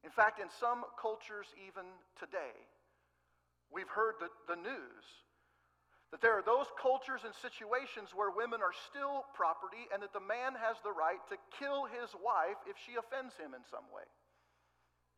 [0.03, 1.83] In fact, in some cultures, even
[2.19, 2.55] today,
[3.71, 5.03] we've heard the, the news
[6.13, 10.21] that there are those cultures and situations where women are still property and that the
[10.21, 14.05] man has the right to kill his wife if she offends him in some way.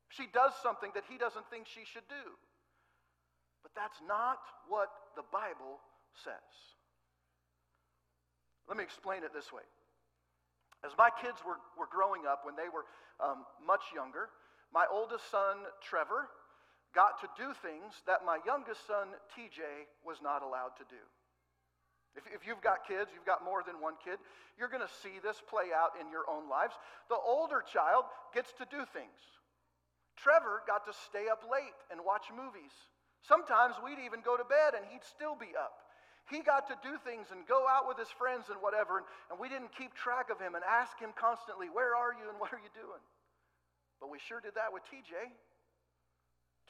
[0.07, 2.26] She does something that he doesn't think she should do.
[3.66, 5.82] But that's not what the Bible
[6.22, 6.53] says.
[8.70, 9.66] Let me explain it this way.
[10.86, 12.86] As my kids were, were growing up, when they were
[13.18, 14.30] um, much younger,
[14.70, 16.30] my oldest son, Trevor,
[16.93, 21.01] got to do things that my youngest son, TJ, was not allowed to do.
[22.13, 24.22] If, if you've got kids, you've got more than one kid,
[24.61, 26.78] you're going to see this play out in your own lives.
[27.09, 29.20] The older child gets to do things.
[30.22, 32.72] Trevor got to stay up late and watch movies.
[33.28, 35.86] Sometimes we'd even go to bed and he'd still be up.
[36.30, 39.38] He got to do things and go out with his friends and whatever, and, and
[39.38, 42.49] we didn't keep track of him and ask him constantly, Where are you and what
[42.49, 43.01] are you doing?
[44.01, 45.13] But we sure did that with TJ.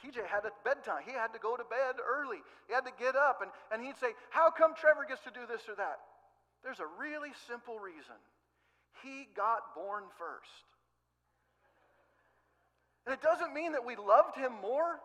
[0.04, 1.08] TJ had a bedtime.
[1.08, 2.44] He had to go to bed early.
[2.68, 5.48] He had to get up, and, and he'd say, How come Trevor gets to do
[5.48, 6.04] this or that?
[6.60, 8.20] There's a really simple reason.
[9.00, 10.68] He got born first.
[13.06, 15.00] And it doesn't mean that we loved him more.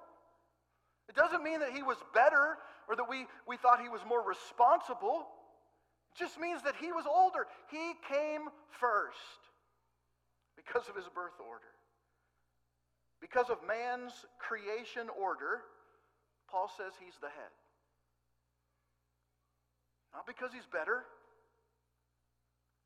[1.12, 2.56] It doesn't mean that he was better
[2.88, 5.28] or that we, we thought he was more responsible.
[6.08, 7.52] It just means that he was older.
[7.68, 8.48] He came
[8.80, 9.44] first
[10.56, 11.68] because of his birth order.
[13.20, 15.68] Because of man's creation order,
[16.48, 17.52] Paul says he's the head.
[20.16, 21.04] Not because he's better.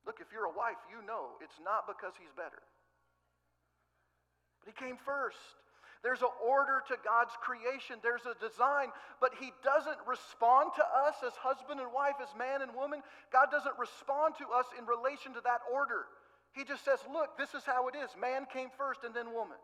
[0.10, 2.66] Look, if you're a wife, you know it's not because he's better.
[4.66, 5.38] But he came first.
[6.04, 8.90] There's an order to God's creation, there's a design,
[9.20, 13.02] but He doesn't respond to us as husband and wife, as man and woman.
[13.32, 16.06] God doesn't respond to us in relation to that order.
[16.54, 18.14] He just says, Look, this is how it is.
[18.16, 19.60] Man came first and then woman.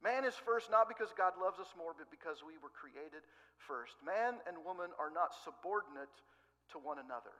[0.00, 3.20] Man is first not because God loves us more, but because we were created
[3.68, 3.92] first.
[4.00, 6.10] Man and woman are not subordinate
[6.72, 7.36] to one another.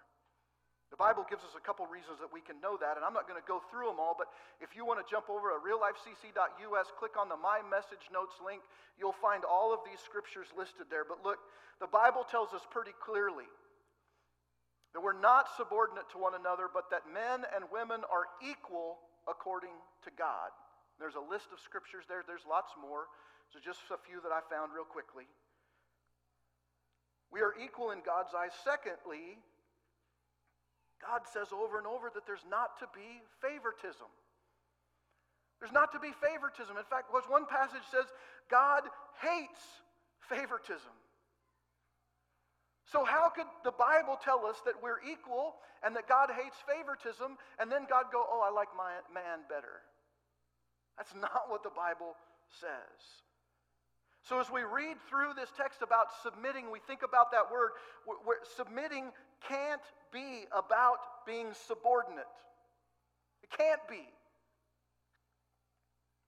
[0.90, 3.30] The Bible gives us a couple reasons that we can know that, and I'm not
[3.30, 4.26] going to go through them all, but
[4.58, 8.58] if you want to jump over to reallifecc.us, click on the My Message Notes link,
[8.98, 11.06] you'll find all of these scriptures listed there.
[11.06, 11.38] But look,
[11.78, 13.46] the Bible tells us pretty clearly
[14.90, 18.98] that we're not subordinate to one another, but that men and women are equal
[19.30, 20.50] according to God.
[20.98, 23.06] There's a list of scriptures there, there's lots more.
[23.54, 25.26] So just a few that I found real quickly.
[27.30, 28.54] We are equal in God's eyes.
[28.62, 29.38] Secondly,
[31.00, 34.08] God says over and over that there's not to be favoritism.
[35.58, 36.76] There's not to be favoritism.
[36.76, 38.08] In fact, what one passage says,
[38.48, 38.84] God
[39.20, 39.60] hates
[40.28, 40.92] favoritism.
[42.88, 47.38] So, how could the Bible tell us that we're equal and that God hates favoritism,
[47.60, 49.84] and then God go, Oh, I like my man better?
[50.98, 52.16] That's not what the Bible
[52.60, 52.98] says.
[54.26, 57.72] So, as we read through this text about submitting, we think about that word.
[58.04, 59.12] We're submitting
[59.46, 59.82] can't
[60.12, 62.24] be about being subordinate.
[63.42, 64.02] It can't be.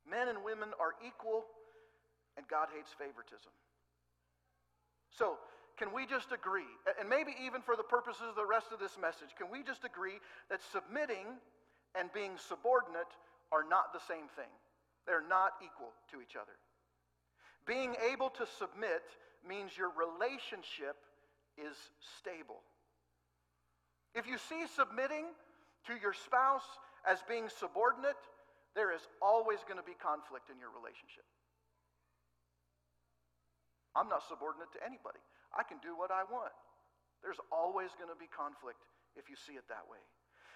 [0.09, 1.45] Men and women are equal,
[2.37, 3.53] and God hates favoritism.
[5.11, 5.39] So,
[5.77, 6.69] can we just agree,
[7.01, 9.85] and maybe even for the purposes of the rest of this message, can we just
[9.85, 11.27] agree that submitting
[11.99, 13.09] and being subordinate
[13.51, 14.53] are not the same thing?
[15.07, 16.55] They're not equal to each other.
[17.67, 19.03] Being able to submit
[19.47, 20.97] means your relationship
[21.59, 21.75] is
[22.19, 22.63] stable.
[24.15, 25.25] If you see submitting
[25.89, 26.67] to your spouse
[27.09, 28.21] as being subordinate,
[28.77, 31.25] there is always going to be conflict in your relationship.
[33.93, 35.21] I'm not subordinate to anybody.
[35.53, 36.53] I can do what I want.
[37.21, 38.81] There's always going to be conflict
[39.17, 40.01] if you see it that way.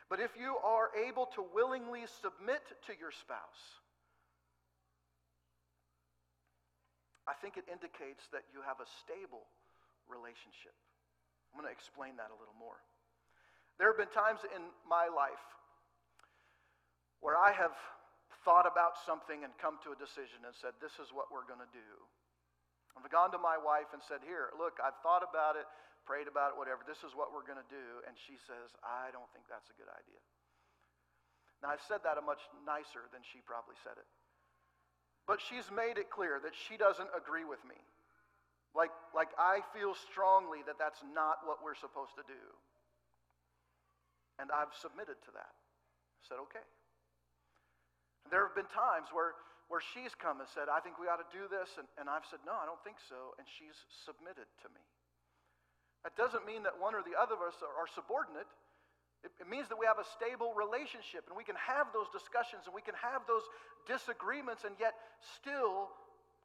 [0.09, 3.83] But if you are able to willingly submit to your spouse,
[7.27, 9.51] I think it indicates that you have a stable
[10.07, 10.73] relationship.
[11.51, 12.79] I'm going to explain that a little more.
[13.77, 15.45] There have been times in my life
[17.21, 17.77] where I have
[18.45, 21.61] thought about something and come to a decision and said, This is what we're going
[21.61, 21.91] to do.
[22.97, 25.69] I've gone to my wife and said, Here, look, I've thought about it,
[26.09, 26.81] prayed about it, whatever.
[26.89, 28.01] This is what we're going to do.
[28.09, 30.23] And she says, I don't think that's a good idea.
[31.61, 34.09] Now, I've said that a much nicer than she probably said it.
[35.27, 37.77] But she's made it clear that she doesn't agree with me.
[38.77, 42.45] Like, like I feel strongly that that's not what we're supposed to do.
[44.37, 45.53] And I've submitted to that.
[45.53, 46.65] I said, okay.
[48.27, 49.39] And there have been times where,
[49.71, 51.79] where she's come and said, I think we ought to do this.
[51.81, 53.39] And, and I've said, no, I don't think so.
[53.41, 54.85] And she's submitted to me.
[56.05, 58.47] That doesn't mean that one or the other of us are, are subordinate.
[59.27, 62.69] It, it means that we have a stable relationship and we can have those discussions
[62.69, 63.43] and we can have those
[63.89, 65.91] disagreements and yet still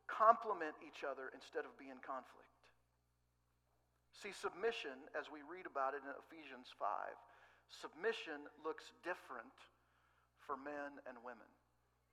[0.10, 2.50] complement each other instead of be in conflict.
[4.18, 6.86] See, submission, as we read about it in Ephesians 5,
[7.80, 9.55] submission looks different
[10.43, 11.47] for men and women.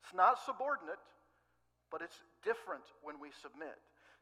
[0.05, 1.03] It's not subordinate,
[1.91, 3.75] but it's different when we submit.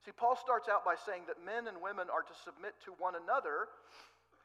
[0.04, 3.18] See, Paul starts out by saying that men and women are to submit to one
[3.18, 3.68] another,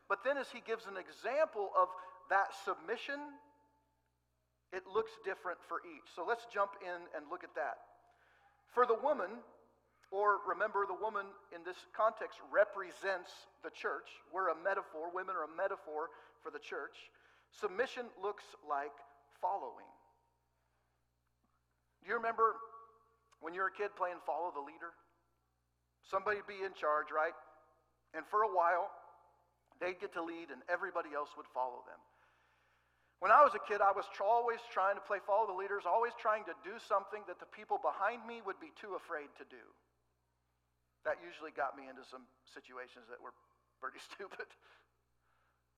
[0.10, 1.88] but then as he gives an example of
[2.34, 3.20] that submission,
[4.74, 6.08] it looks different for each.
[6.16, 7.80] So let's jump in and look at that.
[8.74, 9.44] For the woman,
[10.12, 13.32] or remember, the woman in this context represents
[13.64, 14.08] the church.
[14.32, 16.12] We're a metaphor, women are a metaphor
[16.44, 17.10] for the church.
[17.54, 18.94] Submission looks like
[19.40, 19.90] following.
[22.04, 22.58] Do you remember
[23.40, 24.94] when you were a kid playing follow the leader?
[26.10, 27.36] Somebody be in charge, right?
[28.18, 28.90] And for a while,
[29.80, 32.02] they'd get to lead and everybody else would follow them.
[33.22, 36.18] When I was a kid, I was always trying to play follow the leaders, always
[36.18, 39.62] trying to do something that the people behind me would be too afraid to do.
[41.06, 43.34] That usually got me into some situations that were
[43.78, 44.50] pretty stupid.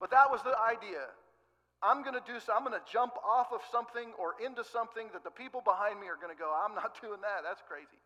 [0.00, 1.06] But that was the idea.
[1.84, 5.12] I'm going to do so, I'm going to jump off of something or into something
[5.12, 7.44] that the people behind me are going to go, I'm not doing that.
[7.44, 8.00] That's crazy.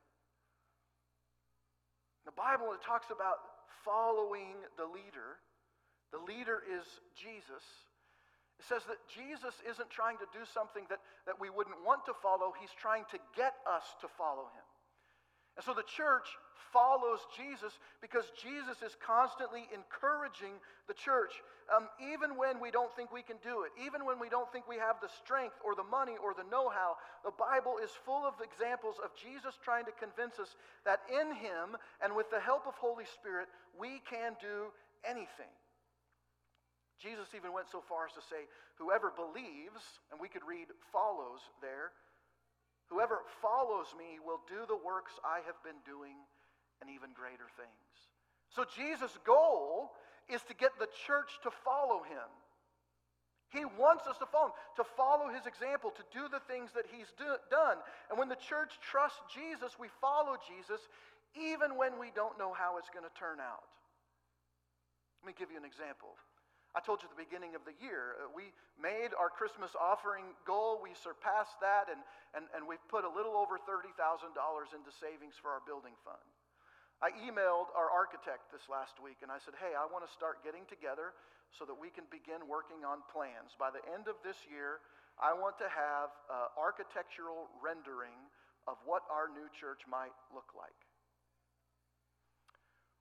[2.27, 3.41] The Bible it talks about
[3.87, 5.39] following the leader.
[6.13, 6.85] The leader is
[7.15, 7.65] Jesus.
[8.59, 10.99] It says that Jesus isn't trying to do something that,
[11.31, 14.67] that we wouldn't want to follow, he's trying to get us to follow him.
[15.55, 16.27] And so the church
[16.73, 21.39] follows Jesus because Jesus is constantly encouraging the church,
[21.69, 24.67] um, even when we don't think we can do it, even when we don't think
[24.67, 26.97] we have the strength or the money or the know how.
[27.25, 31.77] The Bible is full of examples of Jesus trying to convince us that in Him
[32.03, 33.49] and with the help of Holy Spirit,
[33.79, 34.73] we can do
[35.05, 35.53] anything.
[36.99, 41.43] Jesus even went so far as to say, Whoever believes, and we could read follows
[41.63, 41.95] there,
[42.89, 46.17] Whoever follows me will do the works I have been doing
[46.81, 47.95] and even greater things.
[48.51, 49.93] So Jesus' goal
[50.29, 52.29] is to get the church to follow him.
[53.49, 56.85] He wants us to follow him, to follow his example, to do the things that
[56.93, 57.81] he's do, done.
[58.13, 60.85] And when the church trusts Jesus, we follow Jesus
[61.33, 63.65] even when we don't know how it's going to turn out.
[65.25, 66.13] Let me give you an example.
[66.77, 70.37] I told you at the beginning of the year, uh, we made our Christmas offering
[70.45, 70.79] goal.
[70.85, 72.05] We surpassed that, and,
[72.37, 76.21] and, and we've put a little over $30,000 into savings for our building fund.
[76.99, 80.43] I emailed our architect this last week, and I said, Hey, I want to start
[80.43, 81.15] getting together
[81.55, 83.55] so that we can begin working on plans.
[83.55, 84.83] By the end of this year,
[85.19, 88.19] I want to have uh, architectural rendering
[88.67, 90.77] of what our new church might look like.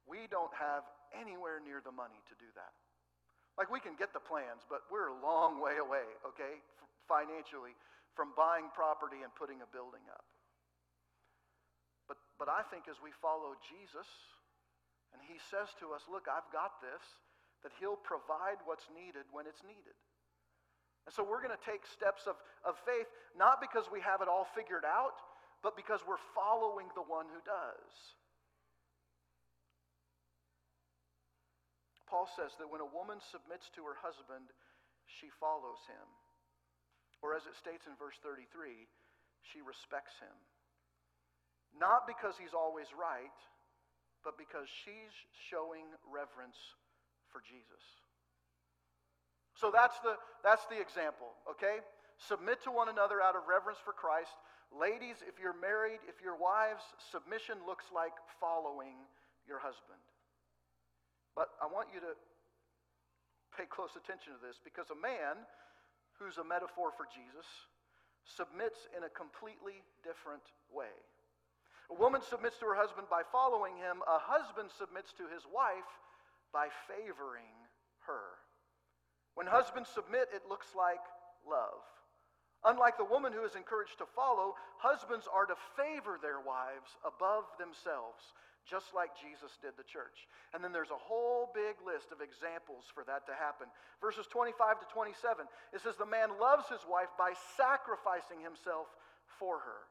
[0.06, 2.72] We don't have anywhere near the money to do that.
[3.58, 6.62] Like we can get the plans, but we're a long way away, okay,
[7.10, 7.74] financially,
[8.14, 10.24] from buying property and putting a building up.
[12.38, 14.06] But, I think as we follow Jesus,
[15.14, 17.02] and he says to us, Look, I've got this,
[17.66, 19.98] that he'll provide what's needed when it's needed.
[21.10, 22.36] And so we're going to take steps of,
[22.68, 25.18] of faith, not because we have it all figured out,
[25.64, 27.94] but because we're following the one who does.
[32.08, 34.52] Paul says that when a woman submits to her husband,
[35.08, 36.08] she follows him.
[37.24, 38.46] Or as it states in verse 33,
[39.44, 40.36] she respects him.
[41.78, 43.38] Not because he's always right,
[44.26, 45.14] but because she's
[45.50, 46.58] showing reverence
[47.30, 47.84] for Jesus.
[49.54, 51.82] So that's the, that's the example, okay?
[52.18, 54.34] Submit to one another out of reverence for Christ.
[54.74, 58.98] Ladies, if you're married, if you're wives, submission looks like following
[59.46, 60.02] your husband.
[61.38, 62.14] But I want you to
[63.54, 65.42] pay close attention to this because a man
[66.18, 67.46] who's a metaphor for Jesus
[68.26, 70.94] submits in a completely different way.
[71.90, 75.88] A woman submits to her husband by following him, a husband submits to his wife
[76.52, 77.56] by favoring
[78.06, 78.40] her.
[79.36, 81.04] When husbands submit, it looks like
[81.48, 81.84] love.
[82.66, 87.46] Unlike the woman who is encouraged to follow, husbands are to favor their wives above
[87.56, 88.34] themselves
[88.68, 90.28] just like Jesus did the church.
[90.52, 93.72] And then there's a whole big list of examples for that to happen.
[94.04, 98.92] Verses 25 to 27, it says, The man loves his wife by sacrificing himself
[99.40, 99.88] for her.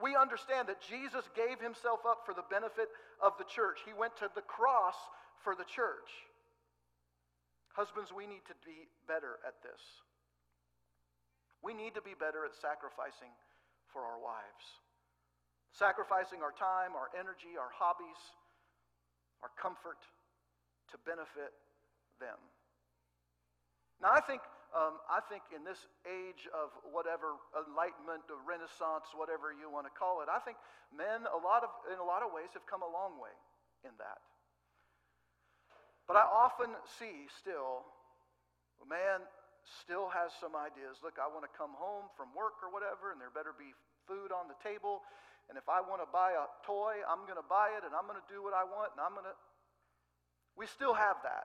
[0.00, 2.88] We understand that Jesus gave himself up for the benefit
[3.20, 3.80] of the church.
[3.84, 4.96] He went to the cross
[5.44, 6.10] for the church.
[7.72, 9.80] Husbands, we need to be better at this.
[11.64, 13.32] We need to be better at sacrificing
[13.92, 14.82] for our wives
[15.72, 18.20] sacrificing our time, our energy, our hobbies,
[19.40, 20.00] our comfort
[20.92, 21.52] to benefit
[22.20, 22.36] them.
[24.00, 29.52] Now, I think, um, I think in this age of whatever enlightenment, or renaissance, whatever
[29.52, 30.56] you want to call it, I think
[30.92, 33.32] men, a lot of, in a lot of ways, have come a long way
[33.84, 34.20] in that.
[36.08, 37.84] But I often see still,
[38.80, 39.22] a man
[39.84, 40.98] still has some ideas.
[41.04, 43.76] Look, I want to come home from work or whatever, and there better be
[44.08, 45.02] food on the table,
[45.48, 48.06] And if I want to buy a toy, I'm going to buy it and I'm
[48.06, 49.36] going to do what I want and I'm going to.
[50.54, 51.44] We still have that.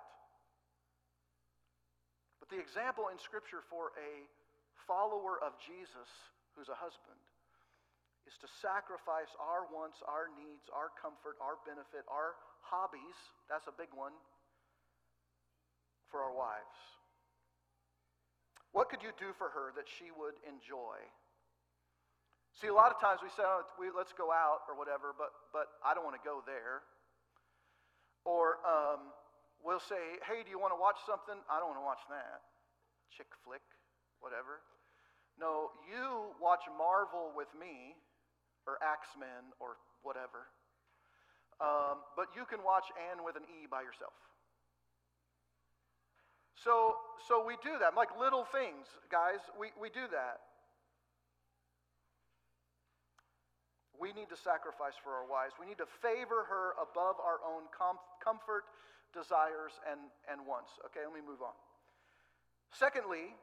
[2.48, 4.24] But the example in Scripture for a
[4.88, 6.08] follower of Jesus
[6.56, 7.20] who's a husband
[8.24, 13.20] is to sacrifice our wants, our needs, our comfort, our benefit, our hobbies.
[13.52, 14.16] That's a big one
[16.08, 16.80] for our wives.
[18.72, 21.00] What could you do for her that she would enjoy?
[22.60, 25.36] See, a lot of times we say, oh, we, let's go out or whatever, but,
[25.52, 26.84] but I don't want to go there.
[28.28, 29.12] Or um,
[29.64, 31.38] we'll say, hey, do you want to watch something?
[31.50, 32.46] I don't want to watch that.
[33.14, 33.64] Chick flick,
[34.20, 34.62] whatever.
[35.38, 37.94] No, you watch Marvel with me,
[38.66, 40.50] or X-Men, or whatever.
[41.62, 44.14] Um, but you can watch Anne with an E by yourself.
[46.58, 46.98] So,
[47.30, 49.42] so we do that, like little things, guys.
[49.62, 50.42] We, we do that.
[53.98, 55.58] We need to sacrifice for our wives.
[55.58, 58.66] We need to favor her above our own com- comfort,
[59.14, 60.76] desires, and, and wants.
[60.92, 61.56] Okay, let me move on.
[62.72, 63.34] Secondly,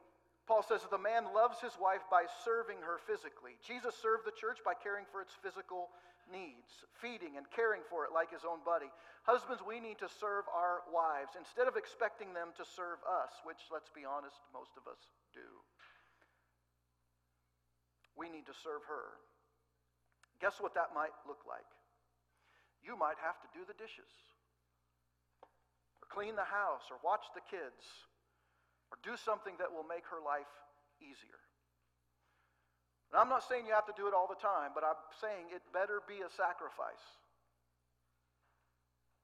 [0.45, 3.57] Paul says that the man loves his wife by serving her physically.
[3.65, 5.89] Jesus served the church by caring for its physical
[6.29, 8.89] needs, feeding and caring for it like his own body.
[9.25, 13.61] Husbands, we need to serve our wives instead of expecting them to serve us, which,
[13.73, 15.01] let's be honest, most of us
[15.33, 15.45] do.
[18.13, 19.17] We need to serve her.
[20.37, 21.65] Guess what that might look like?
[22.85, 24.13] You might have to do the dishes,
[26.15, 27.83] clean the house, or watch the kids,
[28.87, 30.49] or do something that will make her life
[31.03, 31.43] easier.
[33.11, 35.51] And I'm not saying you have to do it all the time, but I'm saying
[35.51, 37.03] it better be a sacrifice.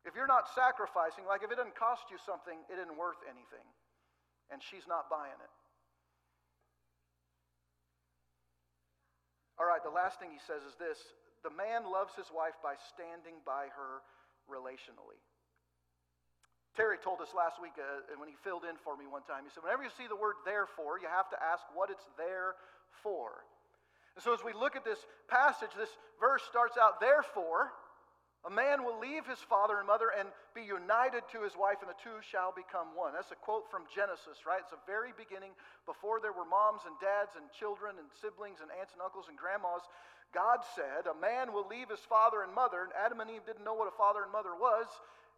[0.04, 3.66] If you're not sacrificing, like if it didn't cost you something, it isn't worth anything,
[4.52, 5.54] and she's not buying it.
[9.62, 10.98] All right, the last thing he says is this
[11.46, 14.02] the man loves his wife by standing by her
[14.50, 15.22] relationally.
[16.76, 19.52] Terry told us last week uh, when he filled in for me one time, he
[19.52, 22.56] said, whenever you see the word therefore, you have to ask what it's there
[23.04, 23.44] for.
[24.16, 27.76] And so as we look at this passage, this verse starts out, therefore,
[28.42, 30.26] a man will leave his father and mother and
[30.58, 33.14] be united to his wife, and the two shall become one.
[33.14, 34.66] That's a quote from Genesis, right?
[34.66, 35.54] It's the very beginning,
[35.86, 39.38] before there were moms and dads and children and siblings and aunts and uncles and
[39.38, 39.86] grandmas.
[40.34, 43.68] God said, A man will leave his father and mother, and Adam and Eve didn't
[43.68, 44.90] know what a father and mother was,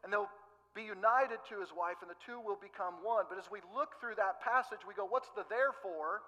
[0.05, 0.31] and they'll
[0.73, 3.29] be united to his wife, and the two will become one.
[3.29, 6.25] But as we look through that passage, we go, What's the therefore?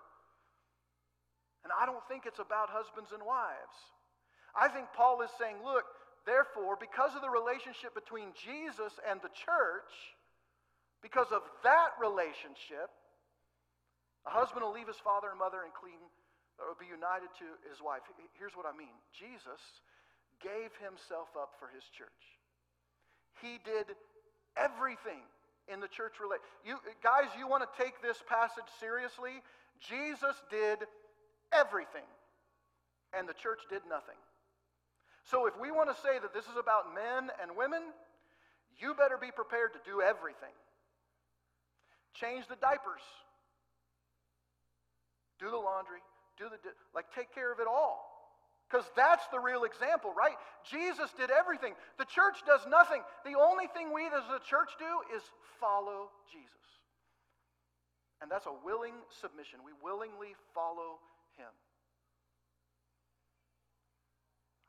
[1.66, 3.78] And I don't think it's about husbands and wives.
[4.54, 5.86] I think Paul is saying, Look,
[6.26, 9.94] Therefore, because of the relationship between Jesus and the church,
[11.06, 12.90] because of that relationship,
[14.26, 16.02] a husband will leave his father and mother and clean,
[16.58, 18.02] or be united to his wife.
[18.34, 19.62] Here's what I mean Jesus
[20.42, 22.24] gave himself up for his church.
[23.46, 23.94] He did
[24.58, 25.22] everything
[25.68, 26.42] in the church relate.
[26.66, 29.42] You guys, you want to take this passage seriously?
[29.80, 30.80] Jesus did
[31.52, 32.08] everything,
[33.18, 34.18] and the church did nothing.
[35.26, 37.82] So if we want to say that this is about men and women,
[38.78, 40.54] you better be prepared to do everything.
[42.14, 43.04] Change the diapers.
[45.40, 46.00] Do the laundry.
[46.38, 46.58] Do the
[46.94, 48.15] like take care of it all.
[48.66, 50.34] Because that's the real example, right?
[50.66, 51.78] Jesus did everything.
[52.02, 53.06] The church does nothing.
[53.22, 55.22] The only thing we as a church do is
[55.62, 56.66] follow Jesus.
[58.22, 59.62] And that's a willing submission.
[59.62, 60.98] We willingly follow
[61.38, 61.54] him.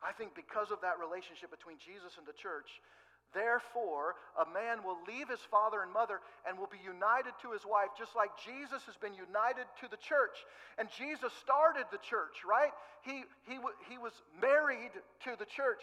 [0.04, 2.68] I think because of that relationship between Jesus and the church,
[3.34, 7.64] therefore, a man will leave his father and mother and will be united to his
[7.64, 10.36] wife, just like Jesus has been united to the church.
[10.78, 12.72] And Jesus started the church, right?
[13.02, 13.56] He, he,
[13.88, 15.82] he was married to the church.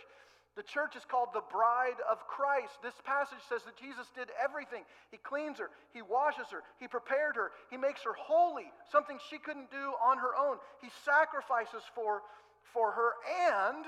[0.56, 2.78] The church is called the bride of Christ.
[2.84, 4.86] This passage says that Jesus did everything.
[5.10, 9.40] He cleans her, He washes her, He prepared her, He makes her holy, something she
[9.42, 10.58] couldn't do on her own.
[10.82, 12.22] He sacrifices for,
[12.70, 13.18] for her,
[13.50, 13.86] and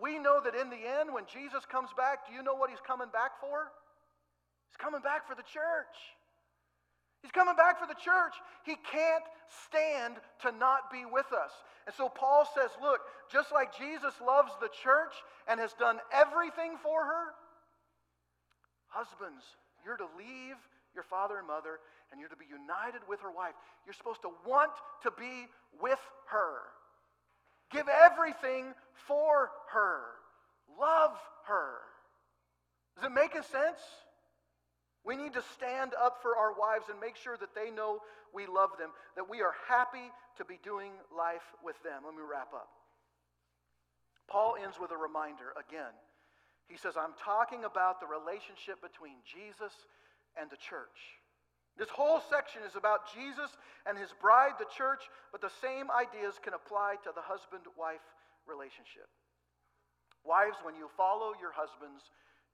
[0.00, 2.82] we know that in the end, when Jesus comes back, do you know what he's
[2.86, 3.70] coming back for?
[4.70, 5.94] He's coming back for the church.
[7.22, 8.34] He's coming back for the church.
[8.66, 9.24] He can't
[9.70, 11.52] stand to not be with us.
[11.86, 13.00] And so Paul says, look,
[13.32, 15.14] just like Jesus loves the church
[15.48, 17.32] and has done everything for her,
[18.88, 19.42] husbands,
[19.84, 20.58] you're to leave
[20.94, 21.80] your father and mother
[22.10, 23.54] and you're to be united with her wife.
[23.86, 24.72] You're supposed to want
[25.02, 25.48] to be
[25.80, 26.60] with her.
[27.74, 28.72] Give everything
[29.08, 30.00] for her.
[30.78, 31.82] Love her.
[32.94, 33.82] Does it making sense?
[35.04, 37.98] We need to stand up for our wives and make sure that they know
[38.32, 40.08] we love them, that we are happy
[40.38, 42.02] to be doing life with them.
[42.06, 42.70] Let me wrap up.
[44.30, 45.92] Paul ends with a reminder again.
[46.68, 49.74] He says, I'm talking about the relationship between Jesus
[50.40, 51.20] and the church.
[51.74, 53.50] This whole section is about Jesus
[53.82, 58.04] and his bride, the church, but the same ideas can apply to the husband wife
[58.46, 59.10] relationship.
[60.22, 62.00] Wives, when you follow your husbands,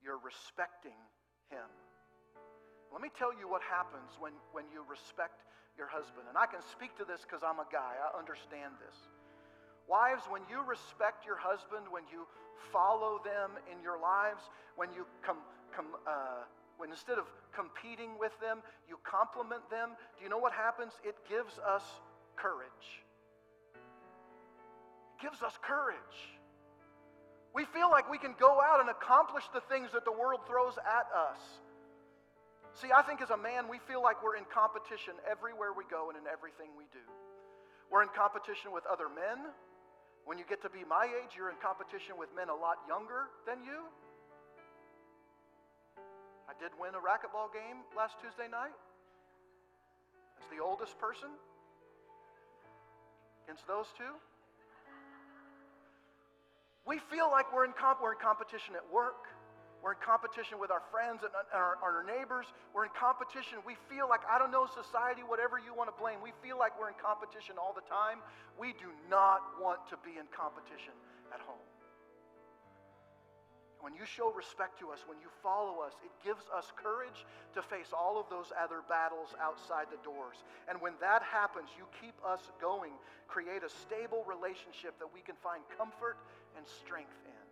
[0.00, 0.96] you're respecting
[1.52, 1.68] him.
[2.90, 5.46] Let me tell you what happens when, when you respect
[5.78, 6.26] your husband.
[6.26, 8.96] And I can speak to this because I'm a guy, I understand this.
[9.86, 12.26] Wives, when you respect your husband, when you
[12.72, 14.42] follow them in your lives,
[14.74, 15.38] when you come,
[15.70, 16.46] come uh,
[16.80, 20.96] when instead of competing with them, you compliment them, do you know what happens?
[21.04, 21.84] It gives us
[22.40, 23.04] courage.
[23.76, 26.16] It gives us courage.
[27.52, 30.80] We feel like we can go out and accomplish the things that the world throws
[30.80, 31.42] at us.
[32.80, 36.08] See, I think as a man, we feel like we're in competition everywhere we go
[36.08, 37.04] and in everything we do.
[37.92, 39.52] We're in competition with other men.
[40.24, 43.28] When you get to be my age, you're in competition with men a lot younger
[43.44, 43.84] than you.
[46.50, 48.74] I did win a racquetball game last Tuesday night
[50.42, 51.30] as the oldest person
[53.46, 54.18] against those two.
[56.82, 59.30] We feel like we're in, comp- we're in competition at work.
[59.78, 62.50] We're in competition with our friends and our, our, neighbors.
[62.74, 63.62] We're in competition.
[63.62, 66.74] We feel like, I don't know, society, whatever you want to blame, we feel like
[66.74, 68.18] we're in competition all the time.
[68.58, 70.98] We do not want to be in competition
[71.30, 71.69] at home.
[73.80, 77.24] When you show respect to us, when you follow us, it gives us courage
[77.56, 80.44] to face all of those other battles outside the doors.
[80.68, 82.92] And when that happens, you keep us going,
[83.26, 86.20] create a stable relationship that we can find comfort
[86.60, 87.46] and strength in.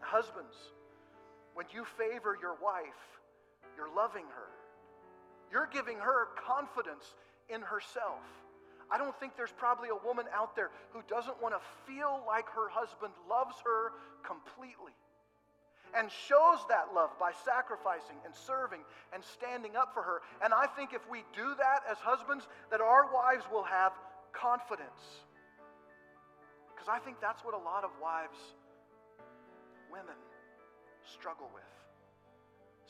[0.00, 0.56] Husbands,
[1.52, 3.04] when you favor your wife,
[3.76, 4.48] you're loving her.
[5.52, 7.04] You're giving her confidence
[7.52, 8.24] in herself.
[8.90, 12.48] I don't think there's probably a woman out there who doesn't want to feel like
[12.50, 13.92] her husband loves her
[14.26, 14.92] completely
[15.94, 18.80] and shows that love by sacrificing and serving
[19.12, 20.22] and standing up for her.
[20.42, 23.92] And I think if we do that as husbands, that our wives will have
[24.32, 25.26] confidence.
[26.70, 28.38] Because I think that's what a lot of wives
[29.90, 30.18] women
[31.06, 31.79] struggle with.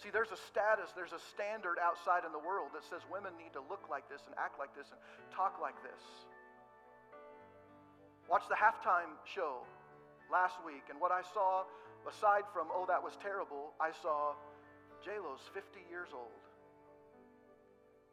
[0.00, 3.52] See, there's a status, there's a standard outside in the world that says women need
[3.52, 4.96] to look like this and act like this and
[5.28, 6.00] talk like this.
[8.24, 9.60] Watch the halftime show
[10.32, 11.68] last week, and what I saw,
[12.08, 14.32] aside from, oh, that was terrible, I saw
[15.04, 16.40] J-Lo's 50 years old.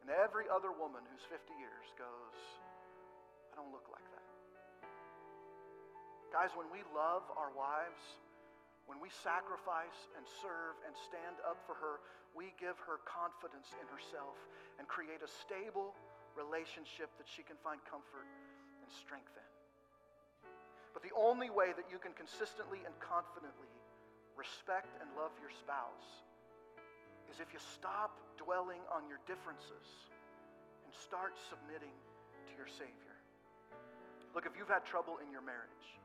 [0.04, 2.36] And every other woman who's 50 years goes,
[3.56, 4.28] I don't look like that.
[6.36, 8.04] Guys, when we love our wives,
[8.88, 12.00] when we sacrifice and serve and stand up for her,
[12.32, 14.40] we give her confidence in herself
[14.80, 15.92] and create a stable
[16.40, 18.26] relationship that she can find comfort
[18.80, 19.52] and strength in.
[20.96, 23.70] But the only way that you can consistently and confidently
[24.40, 26.24] respect and love your spouse
[27.28, 30.10] is if you stop dwelling on your differences
[30.88, 31.94] and start submitting
[32.48, 33.18] to your Savior.
[34.32, 36.00] Look, if you've had trouble in your marriage,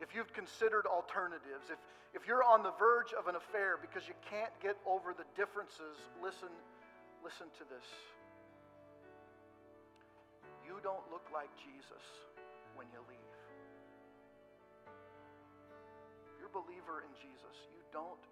[0.00, 1.78] if you've considered alternatives, if,
[2.14, 5.98] if you're on the verge of an affair because you can't get over the differences,
[6.22, 6.50] listen,
[7.22, 7.86] listen to this.
[10.66, 12.04] You don't look like Jesus
[12.74, 13.34] when you leave.
[16.30, 18.22] If you're a believer in Jesus, you don't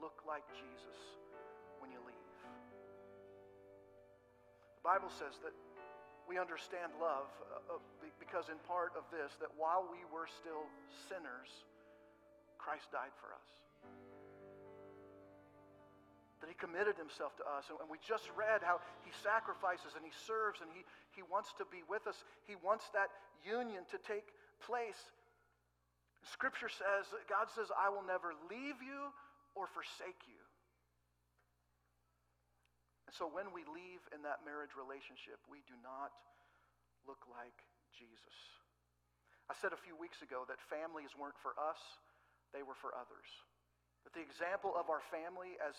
[0.00, 0.98] look like Jesus
[1.78, 2.32] when you leave.
[4.82, 5.54] The Bible says that
[6.32, 10.64] we understand love uh, uh because, in part of this, that while we were still
[11.12, 11.52] sinners,
[12.56, 13.48] Christ died for us.
[16.40, 17.68] That he committed himself to us.
[17.68, 21.68] And we just read how he sacrifices and he serves and he, he wants to
[21.68, 22.16] be with us.
[22.48, 23.12] He wants that
[23.44, 24.32] union to take
[24.64, 24.98] place.
[26.32, 29.12] Scripture says, God says, I will never leave you
[29.52, 30.41] or forsake you.
[33.12, 36.16] So when we leave in that marriage relationship, we do not
[37.04, 37.56] look like
[37.92, 38.36] Jesus.
[39.52, 41.80] I said a few weeks ago that families weren't for us,
[42.56, 43.28] they were for others.
[44.08, 45.76] That the example of our family as,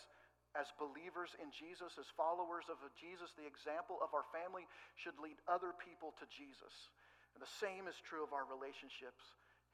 [0.53, 4.69] as believers in Jesus, as followers of Jesus, the example of our family
[5.01, 6.93] should lead other people to Jesus.
[7.33, 9.25] And the same is true of our relationships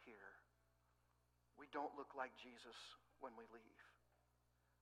[0.08, 0.32] here.
[1.60, 2.78] We don't look like Jesus
[3.20, 3.89] when we leave.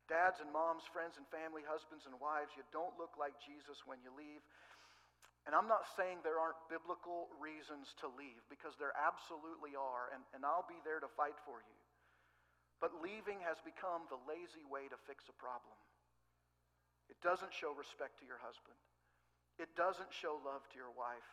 [0.07, 3.99] Dads and moms, friends and family, husbands and wives, you don't look like Jesus when
[3.99, 4.39] you leave.
[5.43, 10.23] And I'm not saying there aren't biblical reasons to leave, because there absolutely are, and,
[10.35, 11.77] and I'll be there to fight for you.
[12.83, 15.75] But leaving has become the lazy way to fix a problem.
[17.07, 18.75] It doesn't show respect to your husband,
[19.59, 21.31] it doesn't show love to your wife,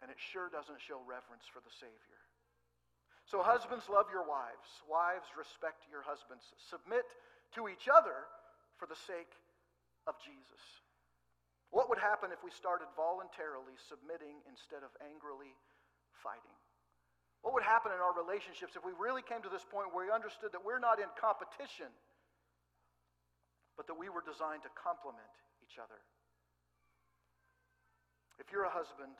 [0.00, 2.20] and it sure doesn't show reverence for the Savior.
[3.30, 4.66] So, husbands, love your wives.
[4.90, 6.42] Wives, respect your husbands.
[6.68, 7.06] Submit
[7.54, 8.28] to each other
[8.76, 9.30] for the sake
[10.06, 10.62] of Jesus.
[11.72, 15.56] What would happen if we started voluntarily submitting instead of angrily
[16.20, 16.56] fighting?
[17.40, 20.12] What would happen in our relationships if we really came to this point where we
[20.12, 21.90] understood that we're not in competition,
[23.74, 25.32] but that we were designed to complement
[25.64, 25.98] each other?
[28.38, 29.16] If you're a husband,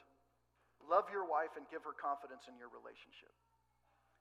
[0.86, 3.32] love your wife and give her confidence in your relationship.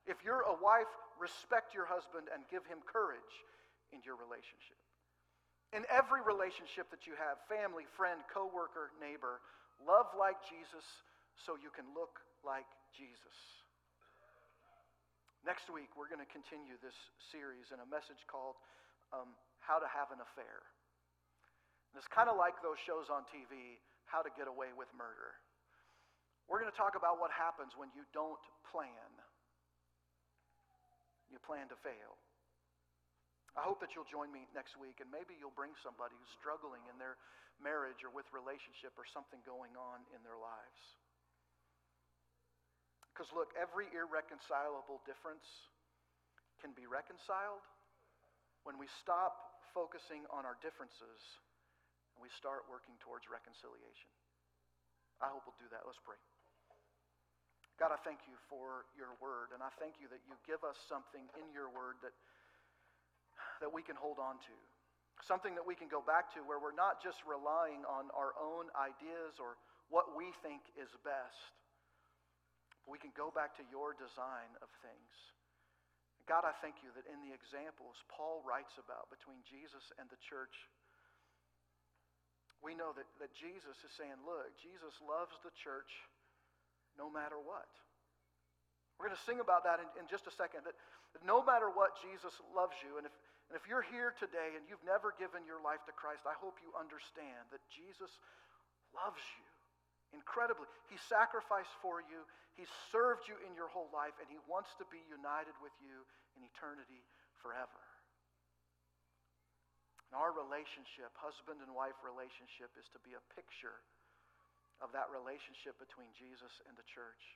[0.10, 0.90] If you're a wife,
[1.22, 3.36] respect your husband and give him courage
[3.92, 4.80] in your relationship.
[5.72, 9.40] In every relationship that you have family, friend, coworker, neighbor
[9.88, 10.84] love like Jesus
[11.48, 13.38] so you can look like Jesus.
[15.42, 16.94] Next week, we're going to continue this
[17.34, 18.62] series in a message called
[19.10, 20.62] um, How to Have an Affair.
[21.92, 25.34] And it's kind of like those shows on TV, How to Get Away with Murder.
[26.46, 29.10] We're going to talk about what happens when you don't plan,
[31.34, 32.22] you plan to fail.
[33.56, 36.82] I hope that you'll join me next week, and maybe you'll bring somebody who's struggling
[36.88, 37.20] in their
[37.60, 40.82] marriage or with relationship or something going on in their lives.
[43.12, 45.44] Because look, every irreconcilable difference
[46.64, 47.62] can be reconciled
[48.64, 51.22] when we stop focusing on our differences
[52.16, 54.10] and we start working towards reconciliation.
[55.20, 55.84] I hope we'll do that.
[55.84, 56.18] Let's pray.
[57.78, 60.78] God, I thank you for your word, and I thank you that you give us
[60.86, 62.14] something in your word that
[63.62, 64.56] that we can hold on to.
[65.22, 68.74] Something that we can go back to where we're not just relying on our own
[68.74, 69.56] ideas or
[69.94, 71.54] what we think is best.
[72.90, 75.14] We can go back to your design of things.
[76.26, 80.18] God, I thank you that in the examples Paul writes about between Jesus and the
[80.22, 80.54] church,
[82.62, 85.90] we know that, that Jesus is saying, look, Jesus loves the church
[86.98, 87.70] no matter what.
[89.02, 90.62] We're going to sing about that in, in just a second.
[90.70, 90.78] That,
[91.18, 93.02] that no matter what, Jesus loves you.
[93.02, 93.16] And if,
[93.52, 96.56] and if you're here today and you've never given your life to Christ, I hope
[96.64, 98.08] you understand that Jesus
[98.96, 99.48] loves you
[100.16, 100.72] incredibly.
[100.88, 102.24] He sacrificed for you,
[102.56, 102.64] He
[102.96, 106.08] served you in your whole life, and He wants to be united with you
[106.40, 107.04] in eternity
[107.44, 107.84] forever.
[110.08, 113.84] And our relationship, husband and wife relationship, is to be a picture
[114.80, 117.36] of that relationship between Jesus and the church.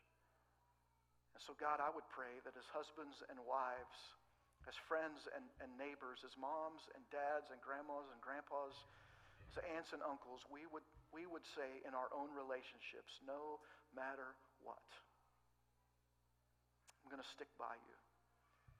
[1.35, 3.99] And so, God, I would pray that as husbands and wives,
[4.65, 8.73] as friends and, and neighbors, as moms and dads and grandmas and grandpas,
[9.53, 13.61] as aunts and uncles, we would, we would say in our own relationships, no
[13.93, 14.33] matter
[14.65, 14.81] what,
[17.05, 17.97] I'm going to stick by you.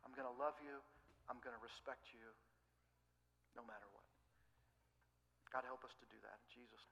[0.01, 0.81] I'm going to love you.
[1.29, 2.25] I'm going to respect you
[3.53, 4.05] no matter what.
[5.53, 6.85] God, help us to do that in Jesus'.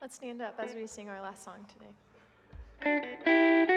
[0.00, 3.74] Let's stand up as we sing our last song today.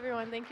[0.00, 0.30] Everyone.
[0.30, 0.49] Thank you.